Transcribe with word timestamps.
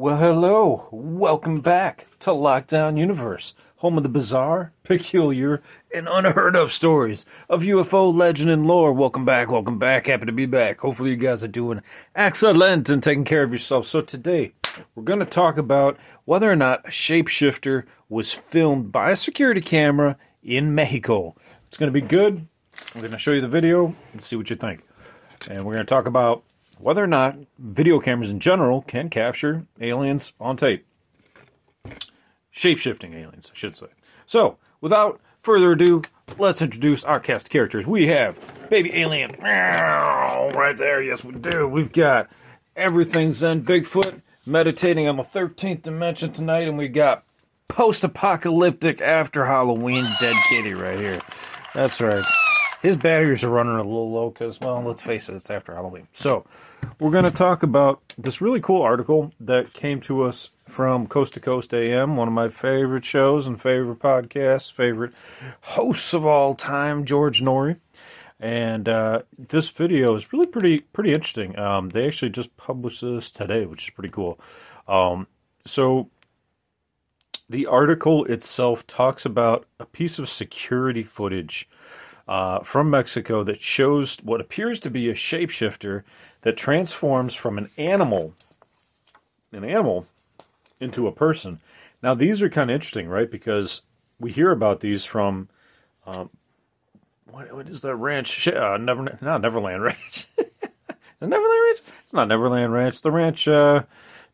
Well, 0.00 0.16
hello. 0.16 0.88
Welcome 0.90 1.60
back 1.60 2.06
to 2.20 2.30
Lockdown 2.30 2.96
Universe, 2.96 3.52
home 3.76 3.98
of 3.98 4.02
the 4.02 4.08
bizarre, 4.08 4.72
peculiar, 4.82 5.60
and 5.94 6.08
unheard 6.08 6.56
of 6.56 6.72
stories 6.72 7.26
of 7.50 7.60
UFO 7.60 8.10
legend 8.10 8.48
and 8.48 8.66
lore. 8.66 8.94
Welcome 8.94 9.26
back. 9.26 9.50
Welcome 9.50 9.78
back. 9.78 10.06
Happy 10.06 10.24
to 10.24 10.32
be 10.32 10.46
back. 10.46 10.80
Hopefully, 10.80 11.10
you 11.10 11.16
guys 11.16 11.44
are 11.44 11.48
doing 11.48 11.82
excellent 12.14 12.88
and 12.88 13.02
taking 13.02 13.26
care 13.26 13.42
of 13.42 13.52
yourself. 13.52 13.84
So, 13.84 14.00
today, 14.00 14.54
we're 14.94 15.02
going 15.02 15.18
to 15.18 15.26
talk 15.26 15.58
about 15.58 15.98
whether 16.24 16.50
or 16.50 16.56
not 16.56 16.86
a 16.86 16.90
shapeshifter 16.90 17.84
was 18.08 18.32
filmed 18.32 18.90
by 18.90 19.10
a 19.10 19.16
security 19.16 19.60
camera 19.60 20.16
in 20.42 20.74
Mexico. 20.74 21.36
It's 21.68 21.76
going 21.76 21.92
to 21.92 22.00
be 22.00 22.06
good. 22.06 22.48
I'm 22.94 23.02
going 23.02 23.12
to 23.12 23.18
show 23.18 23.32
you 23.32 23.42
the 23.42 23.48
video 23.48 23.94
and 24.14 24.22
see 24.22 24.36
what 24.36 24.48
you 24.48 24.56
think. 24.56 24.80
And 25.50 25.62
we're 25.66 25.74
going 25.74 25.84
to 25.84 25.94
talk 25.94 26.06
about 26.06 26.42
whether 26.80 27.02
or 27.02 27.06
not 27.06 27.36
video 27.58 28.00
cameras 28.00 28.30
in 28.30 28.40
general 28.40 28.82
can 28.82 29.10
capture 29.10 29.66
aliens 29.80 30.32
on 30.40 30.56
tape. 30.56 30.86
Shape 32.50 32.78
shifting 32.78 33.14
aliens, 33.14 33.50
I 33.52 33.56
should 33.56 33.76
say. 33.76 33.86
So, 34.26 34.58
without 34.80 35.20
further 35.42 35.72
ado, 35.72 36.02
let's 36.38 36.62
introduce 36.62 37.04
our 37.04 37.20
cast 37.20 37.46
of 37.46 37.50
characters. 37.50 37.86
We 37.86 38.08
have 38.08 38.38
Baby 38.68 38.94
Alien, 38.94 39.30
right 39.40 40.76
there. 40.76 41.02
Yes, 41.02 41.22
we 41.24 41.32
do. 41.32 41.68
We've 41.68 41.92
got 41.92 42.28
Everything 42.76 43.32
Zen 43.32 43.62
Bigfoot 43.62 44.22
meditating 44.46 45.06
on 45.06 45.16
the 45.16 45.22
13th 45.22 45.82
dimension 45.82 46.32
tonight, 46.32 46.66
and 46.66 46.78
we 46.78 46.88
got 46.88 47.24
post 47.68 48.02
apocalyptic 48.04 49.00
after 49.00 49.46
Halloween 49.46 50.04
Dead 50.20 50.36
Kitty 50.48 50.74
right 50.74 50.98
here. 50.98 51.20
That's 51.74 52.00
right. 52.00 52.24
His 52.82 52.96
batteries 52.96 53.44
are 53.44 53.50
running 53.50 53.74
a 53.74 53.82
little 53.82 54.10
low 54.10 54.30
because, 54.30 54.58
well, 54.58 54.82
let's 54.82 55.02
face 55.02 55.28
it, 55.28 55.34
it's 55.34 55.50
after 55.50 55.74
Halloween. 55.74 56.08
So, 56.14 56.46
we're 56.98 57.10
going 57.10 57.24
to 57.24 57.30
talk 57.30 57.62
about 57.62 58.00
this 58.16 58.40
really 58.40 58.60
cool 58.60 58.80
article 58.80 59.32
that 59.38 59.74
came 59.74 60.00
to 60.02 60.22
us 60.22 60.50
from 60.66 61.06
Coast 61.06 61.34
to 61.34 61.40
Coast 61.40 61.74
AM, 61.74 62.16
one 62.16 62.28
of 62.28 62.34
my 62.34 62.48
favorite 62.48 63.04
shows 63.04 63.46
and 63.46 63.60
favorite 63.60 63.98
podcasts, 63.98 64.72
favorite 64.72 65.12
hosts 65.60 66.14
of 66.14 66.24
all 66.24 66.54
time, 66.54 67.04
George 67.04 67.42
Noory. 67.42 67.76
And 68.38 68.88
uh, 68.88 69.22
this 69.38 69.68
video 69.68 70.14
is 70.14 70.32
really 70.32 70.46
pretty 70.46 70.78
pretty 70.78 71.12
interesting. 71.12 71.58
Um, 71.58 71.90
they 71.90 72.06
actually 72.06 72.30
just 72.30 72.56
published 72.56 73.02
this 73.02 73.30
today, 73.30 73.66
which 73.66 73.88
is 73.88 73.94
pretty 73.94 74.08
cool. 74.08 74.40
Um, 74.88 75.26
so 75.66 76.08
the 77.50 77.66
article 77.66 78.24
itself 78.24 78.86
talks 78.86 79.26
about 79.26 79.66
a 79.78 79.84
piece 79.84 80.18
of 80.18 80.28
security 80.28 81.02
footage 81.02 81.68
uh, 82.30 82.60
from 82.60 82.88
Mexico 82.88 83.42
that 83.42 83.60
shows 83.60 84.16
what 84.22 84.40
appears 84.40 84.78
to 84.78 84.88
be 84.88 85.10
a 85.10 85.14
shapeshifter 85.14 86.04
that 86.42 86.56
transforms 86.56 87.34
from 87.34 87.58
an 87.58 87.68
animal, 87.76 88.32
an 89.52 89.64
animal, 89.64 90.06
into 90.78 91.08
a 91.08 91.12
person. 91.12 91.58
Now 92.04 92.14
these 92.14 92.40
are 92.40 92.48
kind 92.48 92.70
of 92.70 92.74
interesting, 92.74 93.08
right? 93.08 93.28
Because 93.28 93.82
we 94.20 94.30
hear 94.30 94.52
about 94.52 94.78
these 94.78 95.04
from 95.04 95.48
um, 96.06 96.30
what, 97.28 97.52
what 97.52 97.68
is 97.68 97.82
that 97.82 97.96
ranch? 97.96 98.46
Uh, 98.46 98.76
Never, 98.76 99.18
not 99.20 99.40
Neverland 99.40 99.82
Ranch. 99.84 100.28
the 100.36 101.26
Neverland 101.26 101.62
Ranch? 101.66 101.80
It's 102.04 102.14
not 102.14 102.28
Neverland 102.28 102.72
Ranch. 102.72 103.02
The 103.02 103.10
ranch 103.10 103.48
uh, 103.48 103.82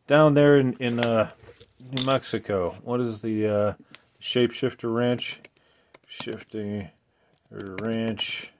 down 0.05 0.35
there 0.35 0.57
in 0.57 0.73
in 0.73 0.99
uh, 0.99 1.31
New 1.91 2.05
Mexico. 2.05 2.75
What 2.83 3.01
is 3.01 3.23
the 3.23 3.47
uh, 3.47 3.73
Shapeshifter 4.21 4.93
Ranch? 4.93 5.39
Shifting 6.07 6.89
Ranch. 7.51 8.51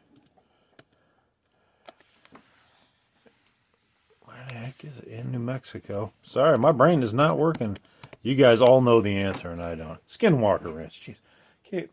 Where 4.23 4.37
the 4.47 4.55
heck 4.55 4.83
is 4.83 4.99
it? 4.99 5.07
In 5.07 5.31
New 5.31 5.39
Mexico. 5.39 6.11
Sorry, 6.23 6.57
my 6.57 6.71
brain 6.71 7.03
is 7.03 7.13
not 7.13 7.37
working. 7.37 7.77
You 8.23 8.35
guys 8.35 8.61
all 8.61 8.81
know 8.81 9.01
the 9.01 9.17
answer, 9.17 9.51
and 9.51 9.61
I 9.61 9.75
don't. 9.75 10.05
Skinwalker 10.07 10.73
Ranch. 10.73 10.99
Jeez. 10.99 11.19
Can't, 11.69 11.89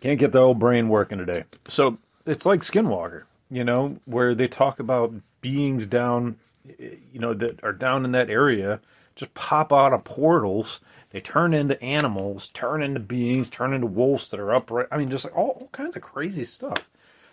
can't 0.00 0.18
get 0.18 0.32
the 0.32 0.38
old 0.38 0.58
brain 0.58 0.88
working 0.88 1.18
today. 1.18 1.44
So 1.68 1.98
it's 2.26 2.44
like 2.46 2.60
Skinwalker, 2.60 3.24
you 3.50 3.64
know, 3.64 3.98
where 4.04 4.34
they 4.34 4.48
talk 4.48 4.80
about 4.80 5.14
beings 5.40 5.86
down, 5.86 6.36
eh, 6.68 6.96
you 7.12 7.20
know, 7.20 7.34
that 7.34 7.62
are 7.62 7.72
down 7.72 8.04
in 8.04 8.12
that 8.12 8.30
area 8.30 8.80
just 9.14 9.34
pop 9.34 9.72
out 9.72 9.92
of 9.92 10.04
portals. 10.04 10.80
They 11.12 11.20
turn 11.20 11.52
into 11.52 11.80
animals, 11.82 12.48
turn 12.48 12.82
into 12.82 13.00
beings, 13.00 13.50
turn 13.50 13.74
into 13.74 13.86
wolves 13.86 14.30
that 14.30 14.40
are 14.40 14.54
upright. 14.54 14.88
I 14.90 14.96
mean, 14.96 15.10
just 15.10 15.26
like 15.26 15.36
all, 15.36 15.58
all 15.60 15.68
kinds 15.72 15.94
of 15.94 16.02
crazy 16.02 16.46
stuff. 16.46 16.88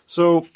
So 0.06 0.48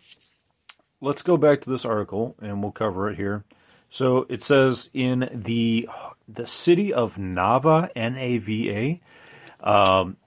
let's 0.99 1.21
go 1.21 1.37
back 1.37 1.61
to 1.61 1.69
this 1.69 1.85
article 1.85 2.35
and 2.41 2.61
we'll 2.61 2.71
cover 2.71 3.09
it 3.09 3.15
here. 3.15 3.45
So 3.89 4.25
it 4.27 4.41
says 4.41 4.89
in 4.93 5.29
the 5.31 5.87
the 6.27 6.47
city 6.47 6.91
of 6.91 7.15
Nava, 7.15 7.89
N 7.95 8.17
A 8.17 8.39
V 8.39 8.71
A, 8.71 9.69
um, 9.69 10.17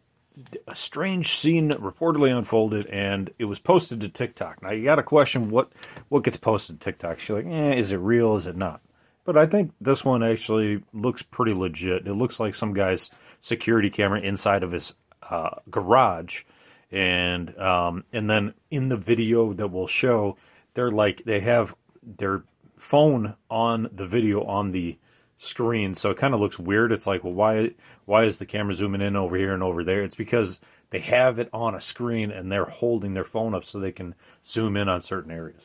a 0.68 0.74
strange 0.76 1.36
scene 1.36 1.70
reportedly 1.70 2.36
unfolded, 2.36 2.86
and 2.86 3.30
it 3.38 3.46
was 3.46 3.58
posted 3.58 4.00
to 4.02 4.08
TikTok. 4.08 4.62
Now 4.62 4.70
you 4.70 4.84
got 4.84 4.96
to 4.96 5.02
question 5.02 5.50
what 5.50 5.72
what 6.08 6.22
gets 6.22 6.36
posted 6.36 6.80
to 6.80 6.84
TikTok. 6.84 7.26
You're 7.26 7.42
like, 7.42 7.52
eh, 7.52 7.74
is 7.74 7.90
it 7.90 7.98
real? 7.98 8.36
Is 8.36 8.46
it 8.46 8.56
not? 8.56 8.80
But 9.26 9.36
I 9.36 9.44
think 9.44 9.72
this 9.80 10.04
one 10.04 10.22
actually 10.22 10.84
looks 10.94 11.22
pretty 11.22 11.52
legit. 11.52 12.06
It 12.06 12.14
looks 12.14 12.38
like 12.38 12.54
some 12.54 12.72
guy's 12.72 13.10
security 13.40 13.90
camera 13.90 14.20
inside 14.20 14.62
of 14.62 14.70
his 14.70 14.94
uh, 15.28 15.56
garage, 15.68 16.44
and 16.92 17.58
um, 17.58 18.04
and 18.12 18.30
then 18.30 18.54
in 18.70 18.88
the 18.88 18.96
video 18.96 19.52
that 19.52 19.68
we'll 19.68 19.88
show, 19.88 20.36
they're 20.74 20.92
like 20.92 21.24
they 21.24 21.40
have 21.40 21.74
their 22.02 22.44
phone 22.76 23.34
on 23.50 23.90
the 23.92 24.06
video 24.06 24.44
on 24.44 24.70
the 24.70 24.96
screen, 25.38 25.96
so 25.96 26.12
it 26.12 26.18
kind 26.18 26.32
of 26.32 26.40
looks 26.40 26.58
weird. 26.58 26.92
It's 26.92 27.08
like, 27.08 27.24
well, 27.24 27.32
why 27.32 27.72
why 28.04 28.24
is 28.26 28.38
the 28.38 28.46
camera 28.46 28.74
zooming 28.74 29.02
in 29.02 29.16
over 29.16 29.36
here 29.36 29.52
and 29.52 29.62
over 29.62 29.82
there? 29.82 30.04
It's 30.04 30.14
because 30.14 30.60
they 30.90 31.00
have 31.00 31.40
it 31.40 31.50
on 31.52 31.74
a 31.74 31.80
screen 31.80 32.30
and 32.30 32.50
they're 32.50 32.64
holding 32.64 33.14
their 33.14 33.24
phone 33.24 33.56
up 33.56 33.64
so 33.64 33.80
they 33.80 33.90
can 33.90 34.14
zoom 34.46 34.76
in 34.76 34.88
on 34.88 35.00
certain 35.00 35.32
areas. 35.32 35.62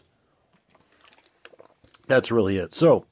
That's 2.07 2.31
really 2.31 2.57
it. 2.57 2.73
So, 2.73 3.05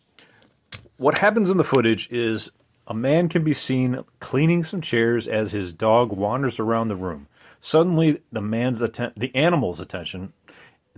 what 1.00 1.20
happens 1.20 1.50
in 1.50 1.58
the 1.58 1.64
footage 1.64 2.12
is 2.12 2.52
a 2.86 2.94
man 2.94 3.30
can 3.30 3.44
be 3.44 3.54
seen 3.54 4.04
cleaning 4.20 4.64
some 4.64 4.82
chairs 4.82 5.28
as 5.28 5.54
his 5.54 5.72
dog 5.72 6.12
wanders 6.12 6.60
around 6.60 6.90
the 6.90 6.96
room. 6.96 7.28
Suddenly, 7.62 8.22
the 8.32 8.42
man's 8.42 8.82
atten- 8.82 9.14
the 9.16 9.34
animal's 9.34 9.80
attention, 9.80 10.34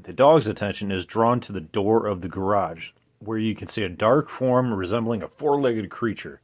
the 0.02 0.12
dog's 0.12 0.48
attention 0.48 0.92
is 0.92 1.06
drawn 1.06 1.40
to 1.42 1.52
the 1.52 1.62
door 1.62 2.08
of 2.08 2.22
the 2.22 2.28
garage, 2.28 2.90
where 3.20 3.38
you 3.38 3.54
can 3.56 3.68
see 3.68 3.84
a 3.84 3.90
dark 3.90 4.28
form 4.28 4.74
resembling 4.74 5.22
a 5.22 5.28
four-legged 5.28 5.92
creature 5.92 6.42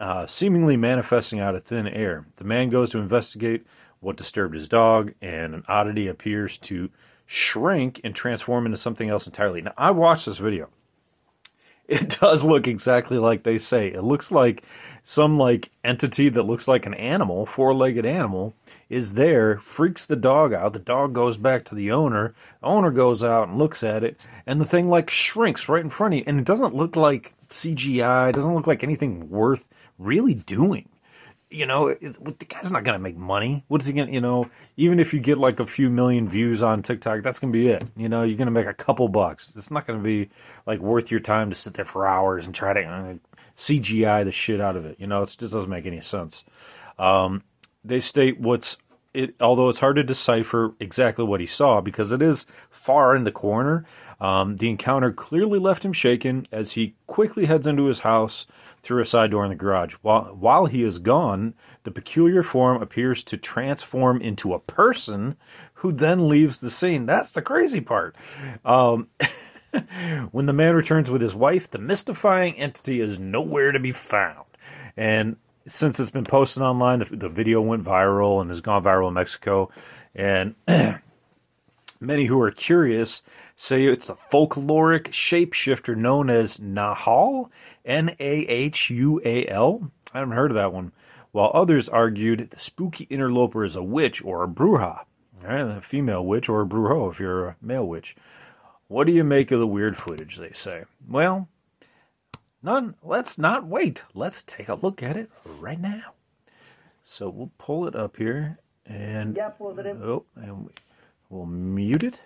uh, 0.00 0.26
seemingly 0.26 0.76
manifesting 0.76 1.38
out 1.38 1.54
of 1.54 1.64
thin 1.64 1.86
air. 1.86 2.26
The 2.36 2.44
man 2.44 2.70
goes 2.70 2.90
to 2.90 2.98
investigate 2.98 3.66
what 4.00 4.16
disturbed 4.16 4.54
his 4.54 4.68
dog, 4.68 5.12
and 5.20 5.54
an 5.54 5.64
oddity 5.68 6.08
appears 6.08 6.58
to 6.58 6.90
shrink 7.26 8.00
and 8.02 8.14
transform 8.14 8.66
into 8.66 8.78
something 8.78 9.08
else 9.10 9.26
entirely. 9.26 9.60
Now, 9.60 9.74
I 9.76 9.90
watched 9.90 10.26
this 10.26 10.38
video. 10.38 10.70
It 11.88 12.18
does 12.20 12.44
look 12.44 12.66
exactly 12.66 13.18
like 13.18 13.42
they 13.42 13.58
say. 13.58 13.88
It 13.88 14.02
looks 14.02 14.32
like 14.32 14.64
some 15.04 15.38
like 15.38 15.70
entity 15.84 16.28
that 16.30 16.42
looks 16.42 16.66
like 16.66 16.84
an 16.84 16.94
animal, 16.94 17.46
four-legged 17.46 18.04
animal, 18.04 18.54
is 18.88 19.14
there, 19.14 19.58
freaks 19.58 20.04
the 20.04 20.16
dog 20.16 20.52
out. 20.52 20.72
The 20.72 20.78
dog 20.80 21.12
goes 21.14 21.36
back 21.36 21.64
to 21.66 21.74
the 21.76 21.92
owner. 21.92 22.34
The 22.60 22.66
owner 22.66 22.90
goes 22.90 23.22
out 23.22 23.48
and 23.48 23.58
looks 23.58 23.84
at 23.84 24.02
it, 24.02 24.20
and 24.46 24.60
the 24.60 24.64
thing 24.64 24.88
like 24.88 25.10
shrinks 25.10 25.68
right 25.68 25.82
in 25.84 25.90
front 25.90 26.14
of 26.14 26.18
you. 26.18 26.24
And 26.26 26.40
it 26.40 26.44
doesn't 26.44 26.74
look 26.74 26.96
like 26.96 27.34
CGI. 27.50 28.30
It 28.30 28.34
doesn't 28.34 28.54
look 28.54 28.66
like 28.66 28.82
anything 28.82 29.30
worth 29.30 29.68
really 29.98 30.34
doing. 30.34 30.88
You 31.48 31.64
know, 31.64 31.88
it, 31.88 32.00
the 32.00 32.44
guy's 32.44 32.72
not 32.72 32.82
going 32.82 32.94
to 32.94 33.02
make 33.02 33.16
money. 33.16 33.64
What 33.68 33.80
is 33.80 33.86
he 33.86 33.92
going 33.92 34.08
to, 34.08 34.12
you 34.12 34.20
know, 34.20 34.50
even 34.76 34.98
if 34.98 35.14
you 35.14 35.20
get 35.20 35.38
like 35.38 35.60
a 35.60 35.66
few 35.66 35.88
million 35.88 36.28
views 36.28 36.62
on 36.62 36.82
TikTok, 36.82 37.22
that's 37.22 37.38
going 37.38 37.52
to 37.52 37.58
be 37.58 37.68
it. 37.68 37.84
You 37.96 38.08
know, 38.08 38.24
you're 38.24 38.36
going 38.36 38.46
to 38.46 38.52
make 38.52 38.66
a 38.66 38.74
couple 38.74 39.08
bucks. 39.08 39.52
It's 39.56 39.70
not 39.70 39.86
going 39.86 40.00
to 40.00 40.02
be 40.02 40.28
like 40.66 40.80
worth 40.80 41.10
your 41.10 41.20
time 41.20 41.50
to 41.50 41.56
sit 41.56 41.74
there 41.74 41.84
for 41.84 42.06
hours 42.06 42.46
and 42.46 42.54
try 42.54 42.72
to 42.72 42.82
uh, 42.82 43.14
CGI 43.56 44.24
the 44.24 44.32
shit 44.32 44.60
out 44.60 44.76
of 44.76 44.84
it. 44.84 44.96
You 44.98 45.06
know, 45.06 45.22
it 45.22 45.26
just 45.26 45.52
doesn't 45.52 45.70
make 45.70 45.86
any 45.86 46.00
sense. 46.00 46.44
Um, 46.98 47.44
they 47.84 48.00
state 48.00 48.40
what's 48.40 48.78
it, 49.14 49.34
although 49.40 49.68
it's 49.68 49.80
hard 49.80 49.96
to 49.96 50.04
decipher 50.04 50.74
exactly 50.78 51.24
what 51.24 51.40
he 51.40 51.46
saw 51.46 51.80
because 51.80 52.12
it 52.12 52.20
is 52.20 52.46
far 52.70 53.16
in 53.16 53.24
the 53.24 53.32
corner. 53.32 53.86
Um, 54.20 54.56
the 54.56 54.68
encounter 54.70 55.12
clearly 55.12 55.58
left 55.58 55.84
him 55.84 55.92
shaken 55.92 56.46
as 56.50 56.72
he 56.72 56.94
quickly 57.06 57.46
heads 57.46 57.66
into 57.66 57.86
his 57.86 58.00
house 58.00 58.46
through 58.86 59.02
a 59.02 59.06
side 59.06 59.32
door 59.32 59.44
in 59.44 59.50
the 59.50 59.56
garage. 59.56 59.94
While, 60.02 60.36
while 60.38 60.66
he 60.66 60.84
is 60.84 61.00
gone, 61.00 61.54
the 61.82 61.90
peculiar 61.90 62.44
form 62.44 62.80
appears 62.80 63.24
to 63.24 63.36
transform 63.36 64.22
into 64.22 64.54
a 64.54 64.60
person 64.60 65.36
who 65.74 65.90
then 65.90 66.28
leaves 66.28 66.60
the 66.60 66.70
scene. 66.70 67.04
That's 67.04 67.32
the 67.32 67.42
crazy 67.42 67.80
part. 67.80 68.14
Um, 68.64 69.08
when 70.30 70.46
the 70.46 70.52
man 70.52 70.76
returns 70.76 71.10
with 71.10 71.20
his 71.20 71.34
wife, 71.34 71.68
the 71.68 71.78
mystifying 71.78 72.54
entity 72.54 73.00
is 73.00 73.18
nowhere 73.18 73.72
to 73.72 73.80
be 73.80 73.90
found. 73.90 74.46
And 74.96 75.36
since 75.66 75.98
it's 75.98 76.10
been 76.10 76.24
posted 76.24 76.62
online, 76.62 77.00
the, 77.00 77.06
the 77.06 77.28
video 77.28 77.60
went 77.60 77.82
viral 77.82 78.40
and 78.40 78.50
has 78.50 78.60
gone 78.60 78.84
viral 78.84 79.08
in 79.08 79.14
Mexico. 79.14 79.68
And 80.14 80.54
many 82.00 82.26
who 82.26 82.40
are 82.40 82.52
curious 82.52 83.24
say 83.56 83.84
it's 83.86 84.08
a 84.08 84.18
folkloric 84.30 85.08
shapeshifter 85.08 85.96
known 85.96 86.30
as 86.30 86.58
Nahal, 86.58 87.50
N 87.84 88.14
A 88.20 88.46
H 88.46 88.90
U 88.90 89.20
A 89.24 89.46
L. 89.48 89.90
I 90.12 90.20
haven't 90.20 90.36
heard 90.36 90.50
of 90.50 90.56
that 90.56 90.72
one. 90.72 90.92
While 91.32 91.50
others 91.52 91.88
argued 91.88 92.50
the 92.50 92.60
spooky 92.60 93.04
interloper 93.10 93.64
is 93.64 93.76
a 93.76 93.82
witch 93.82 94.24
or 94.24 94.44
a 94.44 94.48
bruja, 94.48 95.00
right? 95.42 95.60
a 95.60 95.80
female 95.80 96.24
witch 96.24 96.48
or 96.48 96.62
a 96.62 96.66
brujo 96.66 97.10
if 97.12 97.18
you're 97.18 97.48
a 97.48 97.56
male 97.60 97.86
witch. 97.86 98.16
What 98.88 99.06
do 99.06 99.12
you 99.12 99.24
make 99.24 99.50
of 99.50 99.58
the 99.58 99.66
weird 99.66 99.98
footage? 99.98 100.36
They 100.36 100.52
say. 100.52 100.84
Well, 101.08 101.48
none. 102.62 102.94
Let's 103.02 103.36
not 103.36 103.66
wait. 103.66 104.02
Let's 104.14 104.44
take 104.44 104.68
a 104.68 104.74
look 104.74 105.02
at 105.02 105.16
it 105.16 105.30
right 105.44 105.80
now. 105.80 106.14
So 107.02 107.28
we'll 107.28 107.52
pull 107.58 107.86
it 107.86 107.94
up 107.94 108.16
here 108.16 108.58
and 108.86 109.34
oh, 110.02 110.24
and 110.36 110.70
we'll 111.28 111.46
mute 111.46 112.02
it, 112.02 112.18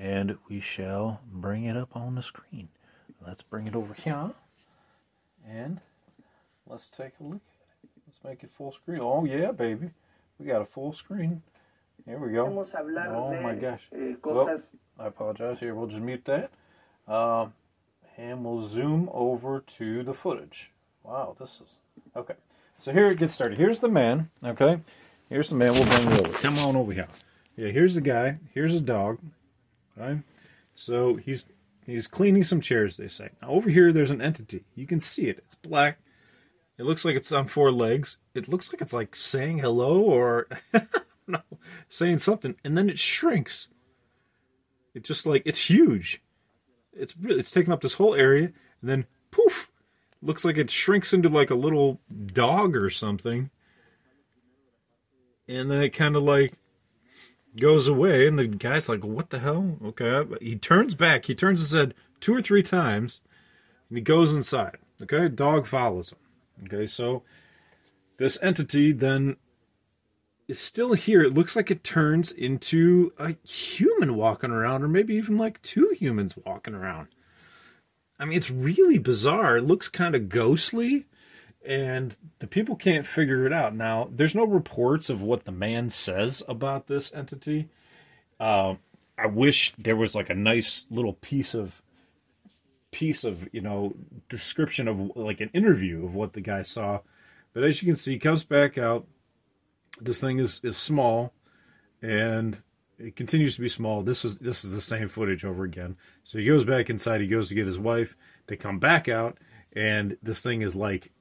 and 0.00 0.38
we 0.48 0.60
shall 0.60 1.20
bring 1.30 1.64
it 1.64 1.76
up 1.76 1.94
on 1.94 2.14
the 2.14 2.22
screen. 2.22 2.68
Let's 3.24 3.42
bring 3.42 3.66
it 3.66 3.76
over 3.76 3.92
here, 3.92 4.30
and 5.46 5.80
let's 6.66 6.88
take 6.88 7.12
a 7.20 7.22
look 7.22 7.34
at 7.34 7.84
it. 7.84 7.90
Let's 8.06 8.18
make 8.24 8.42
it 8.42 8.50
full 8.56 8.72
screen. 8.72 9.00
Oh 9.02 9.24
yeah, 9.24 9.52
baby, 9.52 9.90
we 10.38 10.46
got 10.46 10.62
a 10.62 10.66
full 10.66 10.94
screen. 10.94 11.42
Here 12.06 12.18
we 12.18 12.32
go. 12.32 12.46
Oh 13.14 13.30
my 13.42 13.54
gosh. 13.54 13.82
Eh, 13.94 14.14
Well, 14.24 14.46
I 14.98 15.06
apologize. 15.08 15.60
Here, 15.60 15.74
we'll 15.74 15.86
just 15.86 16.00
mute 16.00 16.24
that, 16.24 16.50
um, 17.06 17.52
and 18.16 18.42
we'll 18.42 18.66
zoom 18.66 19.10
over 19.12 19.60
to 19.60 20.02
the 20.02 20.14
footage. 20.14 20.70
Wow, 21.04 21.36
this 21.38 21.60
is 21.60 21.78
okay. 22.16 22.34
So 22.78 22.92
here 22.92 23.10
it 23.10 23.18
gets 23.18 23.34
started. 23.34 23.58
Here's 23.58 23.80
the 23.80 23.88
man. 23.88 24.30
Okay, 24.42 24.80
here's 25.28 25.50
the 25.50 25.56
man. 25.56 25.74
We'll 25.74 25.84
bring 25.84 26.10
you 26.10 26.20
over. 26.24 26.38
Come 26.38 26.56
on 26.60 26.74
over 26.74 26.92
here. 26.92 27.08
Yeah, 27.54 27.68
here's 27.68 27.94
the 27.96 28.00
guy. 28.00 28.38
Here's 28.54 28.74
a 28.74 28.80
dog. 28.80 29.18
Okay, 29.98 30.20
so 30.74 31.16
he's 31.16 31.46
he's 31.86 32.06
cleaning 32.06 32.42
some 32.42 32.60
chairs. 32.60 32.96
They 32.96 33.08
say. 33.08 33.30
Now 33.42 33.50
over 33.50 33.70
here, 33.70 33.92
there's 33.92 34.10
an 34.10 34.22
entity. 34.22 34.64
You 34.74 34.86
can 34.86 35.00
see 35.00 35.28
it. 35.28 35.38
It's 35.38 35.54
black. 35.54 35.98
It 36.78 36.84
looks 36.84 37.04
like 37.04 37.16
it's 37.16 37.32
on 37.32 37.46
four 37.46 37.70
legs. 37.70 38.16
It 38.34 38.48
looks 38.48 38.72
like 38.72 38.80
it's 38.80 38.94
like 38.94 39.14
saying 39.14 39.58
hello 39.58 40.00
or 40.00 40.48
no, 41.26 41.40
saying 41.88 42.20
something, 42.20 42.56
and 42.64 42.76
then 42.76 42.88
it 42.88 42.98
shrinks. 42.98 43.68
It 44.94 45.04
just 45.04 45.26
like 45.26 45.42
it's 45.44 45.68
huge. 45.68 46.22
It's 46.92 47.16
really 47.16 47.40
it's 47.40 47.50
taking 47.50 47.72
up 47.72 47.82
this 47.82 47.94
whole 47.94 48.14
area, 48.14 48.52
and 48.80 48.90
then 48.90 49.06
poof, 49.30 49.70
looks 50.22 50.44
like 50.44 50.56
it 50.56 50.70
shrinks 50.70 51.12
into 51.12 51.28
like 51.28 51.50
a 51.50 51.54
little 51.54 52.00
dog 52.32 52.76
or 52.76 52.90
something, 52.90 53.50
and 55.46 55.70
then 55.70 55.82
it 55.82 55.90
kind 55.90 56.16
of 56.16 56.22
like 56.22 56.54
goes 57.58 57.88
away, 57.88 58.26
and 58.26 58.38
the 58.38 58.46
guy's 58.46 58.88
like, 58.88 59.04
"What 59.04 59.30
the 59.30 59.38
hell?" 59.38 59.78
Okay, 59.84 60.24
he 60.40 60.56
turns 60.56 60.94
back. 60.94 61.26
He 61.26 61.34
turns 61.34 61.60
his 61.60 61.72
head 61.72 61.94
two 62.20 62.34
or 62.34 62.42
three 62.42 62.62
times, 62.62 63.20
and 63.88 63.98
he 63.98 64.02
goes 64.02 64.34
inside. 64.34 64.78
Okay, 65.02 65.28
dog 65.28 65.66
follows 65.66 66.12
him. 66.12 66.18
Okay, 66.66 66.86
so 66.86 67.22
this 68.18 68.38
entity 68.42 68.92
then 68.92 69.36
is 70.46 70.58
still 70.58 70.92
here. 70.92 71.22
It 71.22 71.34
looks 71.34 71.56
like 71.56 71.70
it 71.70 71.84
turns 71.84 72.32
into 72.32 73.12
a 73.18 73.36
human 73.44 74.16
walking 74.16 74.50
around, 74.50 74.82
or 74.82 74.88
maybe 74.88 75.14
even 75.14 75.38
like 75.38 75.62
two 75.62 75.94
humans 75.98 76.36
walking 76.44 76.74
around. 76.74 77.08
I 78.18 78.26
mean, 78.26 78.36
it's 78.36 78.50
really 78.50 78.98
bizarre. 78.98 79.56
It 79.56 79.64
looks 79.64 79.88
kind 79.88 80.14
of 80.14 80.28
ghostly, 80.28 81.06
and 81.64 82.16
the 82.38 82.46
people 82.46 82.76
can't 82.76 83.06
figure 83.06 83.46
it 83.46 83.52
out. 83.52 83.74
Now, 83.74 84.08
there's 84.10 84.34
no 84.34 84.44
reports 84.44 85.10
of 85.10 85.20
what 85.20 85.44
the 85.44 85.52
man 85.52 85.90
says 85.90 86.42
about 86.48 86.86
this 86.86 87.12
entity. 87.12 87.68
Uh, 88.38 88.74
I 89.18 89.26
wish 89.26 89.74
there 89.76 89.96
was 89.96 90.14
like 90.14 90.30
a 90.30 90.34
nice 90.34 90.86
little 90.90 91.12
piece 91.14 91.54
of 91.54 91.82
piece 92.90 93.22
of 93.22 93.48
you 93.52 93.60
know 93.60 93.94
description 94.28 94.88
of 94.88 95.14
like 95.14 95.40
an 95.40 95.50
interview 95.52 96.04
of 96.04 96.14
what 96.14 96.32
the 96.32 96.40
guy 96.40 96.62
saw. 96.62 97.00
But 97.52 97.64
as 97.64 97.82
you 97.82 97.88
can 97.88 97.96
see, 97.96 98.12
he 98.12 98.18
comes 98.18 98.44
back 98.44 98.78
out. 98.78 99.06
This 100.00 100.20
thing 100.20 100.38
is 100.38 100.60
is 100.64 100.78
small, 100.78 101.34
and 102.00 102.62
it 102.98 103.16
continues 103.16 103.56
to 103.56 103.60
be 103.60 103.68
small. 103.68 104.02
This 104.02 104.24
is 104.24 104.38
this 104.38 104.64
is 104.64 104.74
the 104.74 104.80
same 104.80 105.08
footage 105.08 105.44
over 105.44 105.64
again. 105.64 105.96
So 106.24 106.38
he 106.38 106.46
goes 106.46 106.64
back 106.64 106.88
inside. 106.88 107.20
He 107.20 107.26
goes 107.26 107.50
to 107.50 107.54
get 107.54 107.66
his 107.66 107.78
wife. 107.78 108.16
They 108.46 108.56
come 108.56 108.78
back 108.78 109.08
out, 109.08 109.36
and 109.74 110.16
this 110.22 110.42
thing 110.42 110.62
is 110.62 110.74
like 110.74 111.12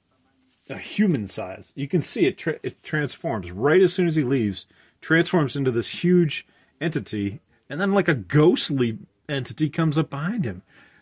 a 0.69 0.77
human 0.77 1.27
size. 1.27 1.74
You 1.75 1.88
can 1.88 2.01
see 2.01 2.25
it. 2.25 2.38
Tra- 2.38 2.60
it 2.63 2.83
transforms 2.83 3.51
right 3.51 3.81
as 3.81 3.94
soon 3.94 4.07
as 4.07 4.16
he 4.16 4.24
leaves. 4.24 4.68
Transforms 5.01 5.56
into 5.56 5.71
this 5.71 6.04
huge 6.04 6.45
entity, 6.81 7.39
and 7.69 7.80
then 7.80 7.94
like 7.94 8.07
a 8.07 8.13
ghostly 8.13 9.00
entity 9.27 9.69
comes 9.69 9.98
up 9.98 10.10
behind 10.10 10.45
him, 10.45 10.62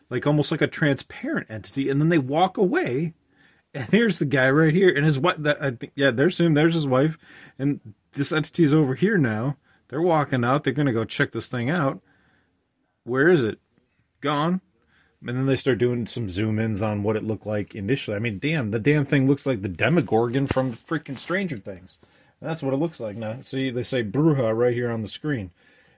like 0.10 0.28
almost 0.28 0.52
like 0.52 0.62
a 0.62 0.68
transparent 0.68 1.48
entity, 1.50 1.90
and 1.90 2.00
then 2.00 2.10
they 2.10 2.18
walk 2.18 2.58
away. 2.58 3.14
And 3.74 3.90
here's 3.90 4.20
the 4.20 4.26
guy 4.26 4.50
right 4.50 4.74
here, 4.74 4.90
and 4.90 5.06
his 5.06 5.20
wife. 5.20 5.38
That 5.40 5.62
I 5.62 5.72
think, 5.72 5.92
yeah, 5.96 6.12
there's 6.12 6.40
him. 6.40 6.54
There's 6.54 6.74
his 6.74 6.88
wife, 6.88 7.18
and 7.60 7.80
this 8.14 8.32
entity 8.32 8.64
is 8.64 8.74
over 8.74 8.96
here 8.96 9.18
now. 9.18 9.58
They're 9.90 10.02
walking 10.02 10.44
out. 10.44 10.64
They're 10.64 10.74
gonna 10.74 10.94
go 10.94 11.04
check 11.06 11.32
this 11.32 11.50
thing 11.50 11.70
out. 11.70 12.02
Where 13.04 13.30
is 13.30 13.44
it? 13.44 13.60
Gone. 14.22 14.62
And 15.26 15.36
then 15.36 15.46
they 15.48 15.56
start 15.56 15.80
doing 15.80 16.06
some 16.06 16.30
zoom 16.30 16.60
ins 16.60 16.82
on 16.82 17.04
what 17.04 17.16
it 17.16 17.24
looked 17.24 17.48
like 17.48 17.74
initially. 17.74 18.16
I 18.16 18.20
mean, 18.20 18.38
damn, 18.38 18.72
the 18.72 18.80
damn 18.80 19.04
thing 19.04 19.28
looks 19.28 19.46
like 19.46 19.62
the 19.62 19.68
Demogorgon 19.68 20.48
from 20.48 20.74
freaking 20.74 21.18
Stranger 21.18 21.58
Things. 21.58 21.98
That's 22.40 22.62
what 22.62 22.74
it 22.74 22.78
looks 22.78 23.00
like 23.00 23.18
now. 23.18 23.38
See, 23.42 23.72
they 23.72 23.84
say 23.84 24.04
Bruja 24.04 24.56
right 24.56 24.74
here 24.74 24.92
on 24.92 25.02
the 25.02 25.08
screen. 25.08 25.52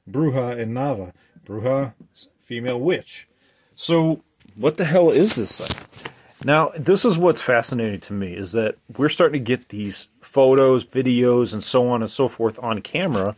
Bruja 0.09 0.59
and 0.59 0.75
Nava. 0.75 1.11
Bruja, 1.45 1.93
female 2.39 2.79
witch. 2.79 3.27
So, 3.75 4.21
what 4.55 4.77
the 4.77 4.85
hell 4.85 5.09
is 5.09 5.35
this 5.35 5.59
thing? 5.59 6.13
Now, 6.45 6.71
this 6.77 7.03
is 7.03 7.17
what's 7.17 7.41
fascinating 7.41 7.99
to 8.01 8.13
me 8.13 8.33
is 8.33 8.53
that 8.53 8.77
we're 8.97 9.09
starting 9.09 9.43
to 9.43 9.45
get 9.45 9.69
these 9.69 10.07
photos, 10.21 10.85
videos, 10.85 11.53
and 11.53 11.61
so 11.61 11.89
on 11.89 12.01
and 12.01 12.09
so 12.09 12.29
forth 12.29 12.57
on 12.59 12.81
camera, 12.81 13.35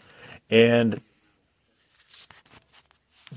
and 0.52 1.02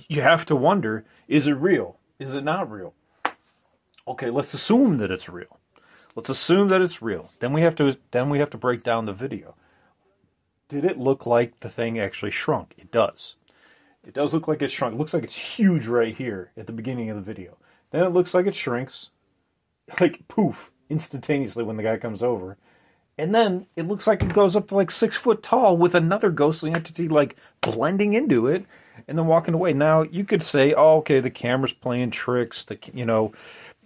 you 0.08 0.20
have 0.20 0.44
to 0.46 0.56
wonder 0.56 1.04
is 1.26 1.46
it 1.46 1.52
real? 1.52 1.96
Is 2.24 2.32
it 2.32 2.42
not 2.42 2.70
real? 2.70 2.94
Okay, 4.08 4.30
let's 4.30 4.54
assume 4.54 4.96
that 4.96 5.10
it's 5.10 5.28
real. 5.28 5.58
Let's 6.16 6.30
assume 6.30 6.68
that 6.68 6.80
it's 6.80 7.02
real. 7.02 7.28
Then 7.38 7.52
we 7.52 7.60
have 7.60 7.74
to 7.76 7.98
then 8.12 8.30
we 8.30 8.38
have 8.38 8.48
to 8.50 8.56
break 8.56 8.82
down 8.82 9.04
the 9.04 9.12
video. 9.12 9.56
Did 10.68 10.86
it 10.86 10.98
look 10.98 11.26
like 11.26 11.60
the 11.60 11.68
thing 11.68 11.98
actually 11.98 12.30
shrunk? 12.30 12.72
It 12.78 12.90
does. 12.90 13.36
It 14.06 14.14
does 14.14 14.32
look 14.32 14.48
like 14.48 14.62
it 14.62 14.70
shrunk. 14.70 14.94
It 14.94 14.98
looks 14.98 15.12
like 15.12 15.22
it's 15.24 15.36
huge 15.36 15.86
right 15.86 16.16
here 16.16 16.50
at 16.56 16.66
the 16.66 16.72
beginning 16.72 17.10
of 17.10 17.16
the 17.16 17.22
video. 17.22 17.58
Then 17.90 18.04
it 18.04 18.14
looks 18.14 18.32
like 18.32 18.46
it 18.46 18.54
shrinks, 18.54 19.10
like 20.00 20.26
poof, 20.26 20.72
instantaneously 20.88 21.64
when 21.64 21.76
the 21.76 21.82
guy 21.82 21.98
comes 21.98 22.22
over. 22.22 22.56
And 23.18 23.34
then 23.34 23.66
it 23.76 23.86
looks 23.86 24.06
like 24.06 24.22
it 24.22 24.32
goes 24.32 24.56
up 24.56 24.68
to 24.68 24.76
like 24.76 24.90
six 24.90 25.14
foot 25.14 25.42
tall 25.42 25.76
with 25.76 25.94
another 25.94 26.30
ghostly 26.30 26.72
entity 26.72 27.06
like 27.06 27.36
blending 27.60 28.14
into 28.14 28.46
it 28.46 28.64
and 29.08 29.18
then 29.18 29.26
walking 29.26 29.54
away. 29.54 29.72
Now 29.72 30.02
you 30.02 30.24
could 30.24 30.42
say, 30.42 30.74
"Oh, 30.74 30.98
okay, 30.98 31.20
the 31.20 31.30
camera's 31.30 31.72
playing 31.72 32.10
tricks." 32.10 32.64
The 32.64 32.78
you 32.92 33.04
know, 33.04 33.32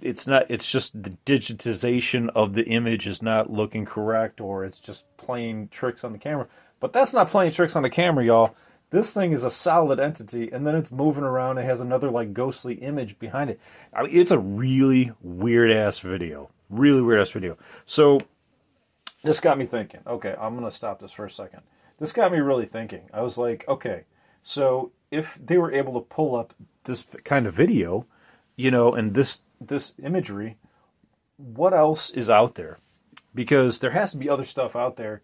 it's 0.01 0.27
not. 0.27 0.47
It's 0.49 0.71
just 0.71 1.03
the 1.03 1.11
digitization 1.27 2.31
of 2.35 2.55
the 2.55 2.65
image 2.65 3.07
is 3.07 3.23
not 3.23 3.51
looking 3.51 3.85
correct, 3.85 4.41
or 4.41 4.65
it's 4.65 4.81
just 4.81 5.05
playing 5.17 5.69
tricks 5.69 6.05
on 6.05 6.13
the 6.13 6.19
camera. 6.19 6.47
But 6.81 6.93
that's 6.93 7.13
not 7.13 7.31
playing 7.31 7.53
tricks 7.53 7.77
on 7.77 7.83
the 7.83 7.91
camera, 7.91 8.25
y'all. 8.25 8.55
This 8.91 9.13
thing 9.13 9.33
is 9.33 9.45
a 9.45 9.51
solid 9.51 10.01
entity, 10.01 10.51
and 10.51 10.67
then 10.67 10.75
it's 10.75 10.91
moving 10.91 11.25
around. 11.25 11.59
It 11.59 11.65
has 11.65 11.81
another 11.81 12.11
like 12.11 12.33
ghostly 12.33 12.75
image 12.75 13.19
behind 13.19 13.51
it. 13.51 13.61
I 13.93 14.05
mean, 14.05 14.17
it's 14.17 14.31
a 14.31 14.39
really 14.39 15.13
weird 15.21 15.71
ass 15.71 15.99
video. 15.99 16.51
Really 16.71 17.03
weird 17.03 17.21
ass 17.21 17.31
video. 17.31 17.59
So 17.85 18.19
this 19.25 19.41
got 19.41 19.59
me 19.59 19.67
thinking. 19.67 20.01
Okay, 20.07 20.35
I'm 20.41 20.55
gonna 20.55 20.71
stop 20.71 21.01
this 21.01 21.13
for 21.13 21.27
a 21.27 21.31
second. 21.31 21.63
This 21.99 22.13
got 22.13 22.33
me 22.33 22.39
really 22.39 22.67
thinking. 22.67 23.11
I 23.13 23.23
was 23.23 23.37
like, 23.37 23.67
okay, 23.69 24.05
so 24.43 24.93
if 25.11 25.38
they 25.43 25.59
were 25.59 25.73
able 25.73 25.95
to 25.95 26.00
pull 26.00 26.37
up 26.37 26.55
this 26.85 27.17
kind 27.25 27.47
of 27.47 27.55
video, 27.55 28.07
you 28.57 28.71
know, 28.71 28.93
and 28.93 29.15
this 29.15 29.43
this 29.61 29.95
imagery, 30.03 30.57
what 31.37 31.73
else 31.75 32.11
is 32.11 32.31
out 32.31 32.55
there? 32.55 32.79
Because 33.35 33.79
there 33.79 33.93
has 33.93 34.12
to 34.12 34.17
be 34.17 34.29
other 34.29 34.45
stuff 34.45 34.77
out 34.77 34.97
there 34.97 35.23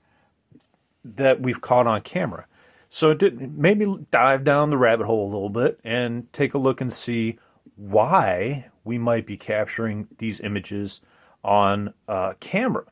that 1.05 1.41
we've 1.41 1.61
caught 1.61 1.87
on 1.87 2.01
camera. 2.01 2.47
So 2.91 3.11
it 3.11 3.19
did 3.19 3.59
made 3.59 3.79
me 3.79 4.07
dive 4.11 4.45
down 4.45 4.71
the 4.71 4.79
rabbit 4.79 5.07
hole 5.07 5.25
a 5.25 5.33
little 5.33 5.49
bit 5.49 5.81
and 5.85 6.33
take 6.33 6.55
a 6.55 6.59
look 6.59 6.81
and 6.81 6.93
see 6.93 7.39
why 7.77 8.67
we 8.85 8.99
might 8.99 9.27
be 9.27 9.37
capturing 9.37 10.07
these 10.19 10.41
images 10.41 11.01
on 11.43 11.93
uh, 12.09 12.35
camera. 12.41 12.85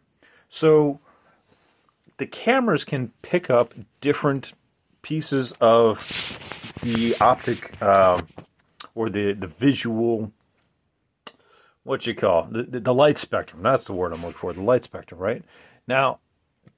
So 0.49 1.01
the 2.17 2.27
cameras 2.27 2.85
can 2.85 3.13
pick 3.23 3.49
up 3.49 3.75
different 4.01 4.55
pieces 5.03 5.53
of 5.61 5.99
the 6.83 7.17
optic 7.21 7.81
um, 7.83 8.29
or 8.95 9.09
the 9.09 9.33
the 9.33 9.47
visual 9.47 10.33
what 11.85 12.07
you 12.07 12.15
call 12.15 12.45
the, 12.51 12.63
the, 12.63 12.81
the 12.81 12.95
light 12.95 13.19
spectrum. 13.19 13.63
That's 13.63 13.87
the 13.87 13.95
word 13.95 14.13
I'm 14.13 14.21
looking 14.21 14.39
for. 14.39 14.53
The 14.53 14.63
light 14.63 14.85
spectrum, 14.85 15.21
right? 15.21 15.43
Now, 15.87 16.21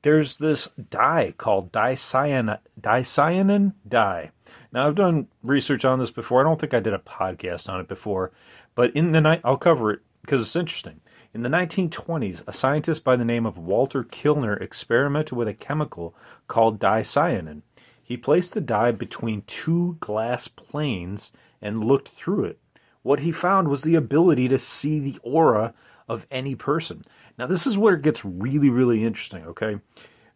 there's 0.03 0.39
this 0.39 0.69
dye 0.91 1.35
called 1.37 1.73
dicyanin, 1.73 2.59
dicyanin 2.81 3.75
dye. 3.87 4.31
Now, 4.73 4.87
I've 4.87 4.95
done 4.95 5.29
research 5.43 5.85
on 5.85 5.99
this 5.99 6.11
before. 6.11 6.41
I 6.41 6.45
don't 6.45 6.61
think 6.61 6.75
I 6.75 6.81
did 6.81 6.95
a 6.95 6.99
podcast 6.99 7.69
on 7.69 7.81
it 7.81 7.89
before, 7.89 8.33
but 8.75 8.95
in 8.97 9.13
the 9.13 9.21
night, 9.21 9.41
I'll 9.45 9.57
cover 9.57 9.93
it 9.93 10.01
because 10.23 10.43
it's 10.43 10.57
interesting. 10.57 11.01
In 11.33 11.43
the 11.43 11.49
1920s, 11.49 12.45
a 12.47 12.53
scientist 12.53 13.03
by 13.03 13.17
the 13.17 13.25
name 13.25 13.45
of 13.45 13.59
Walter 13.59 14.05
Kilner 14.05 14.61
experimented 14.61 15.37
with 15.37 15.49
a 15.49 15.55
chemical 15.55 16.15
called 16.49 16.79
dicyanin. 16.79 17.63
He 18.05 18.19
placed 18.19 18.53
the 18.53 18.61
dye 18.61 18.93
between 18.93 19.43
two 19.47 19.97
glass 19.99 20.47
planes 20.47 21.33
and 21.63 21.83
looked 21.83 22.11
through 22.11 22.45
it. 22.45 22.59
What 23.03 23.21
he 23.21 23.33
found 23.33 23.69
was 23.69 23.83
the 23.83 23.95
ability 23.95 24.47
to 24.49 24.59
see 24.59 25.01
the 25.01 25.19
aura 25.23 25.73
of 26.07 26.27
any 26.31 26.55
person. 26.55 27.03
Now, 27.39 27.47
this 27.47 27.67
is 27.67 27.79
where 27.79 27.95
it 27.95 28.03
gets 28.03 28.25
really, 28.25 28.69
really 28.69 29.05
interesting, 29.05 29.45
okay? 29.47 29.79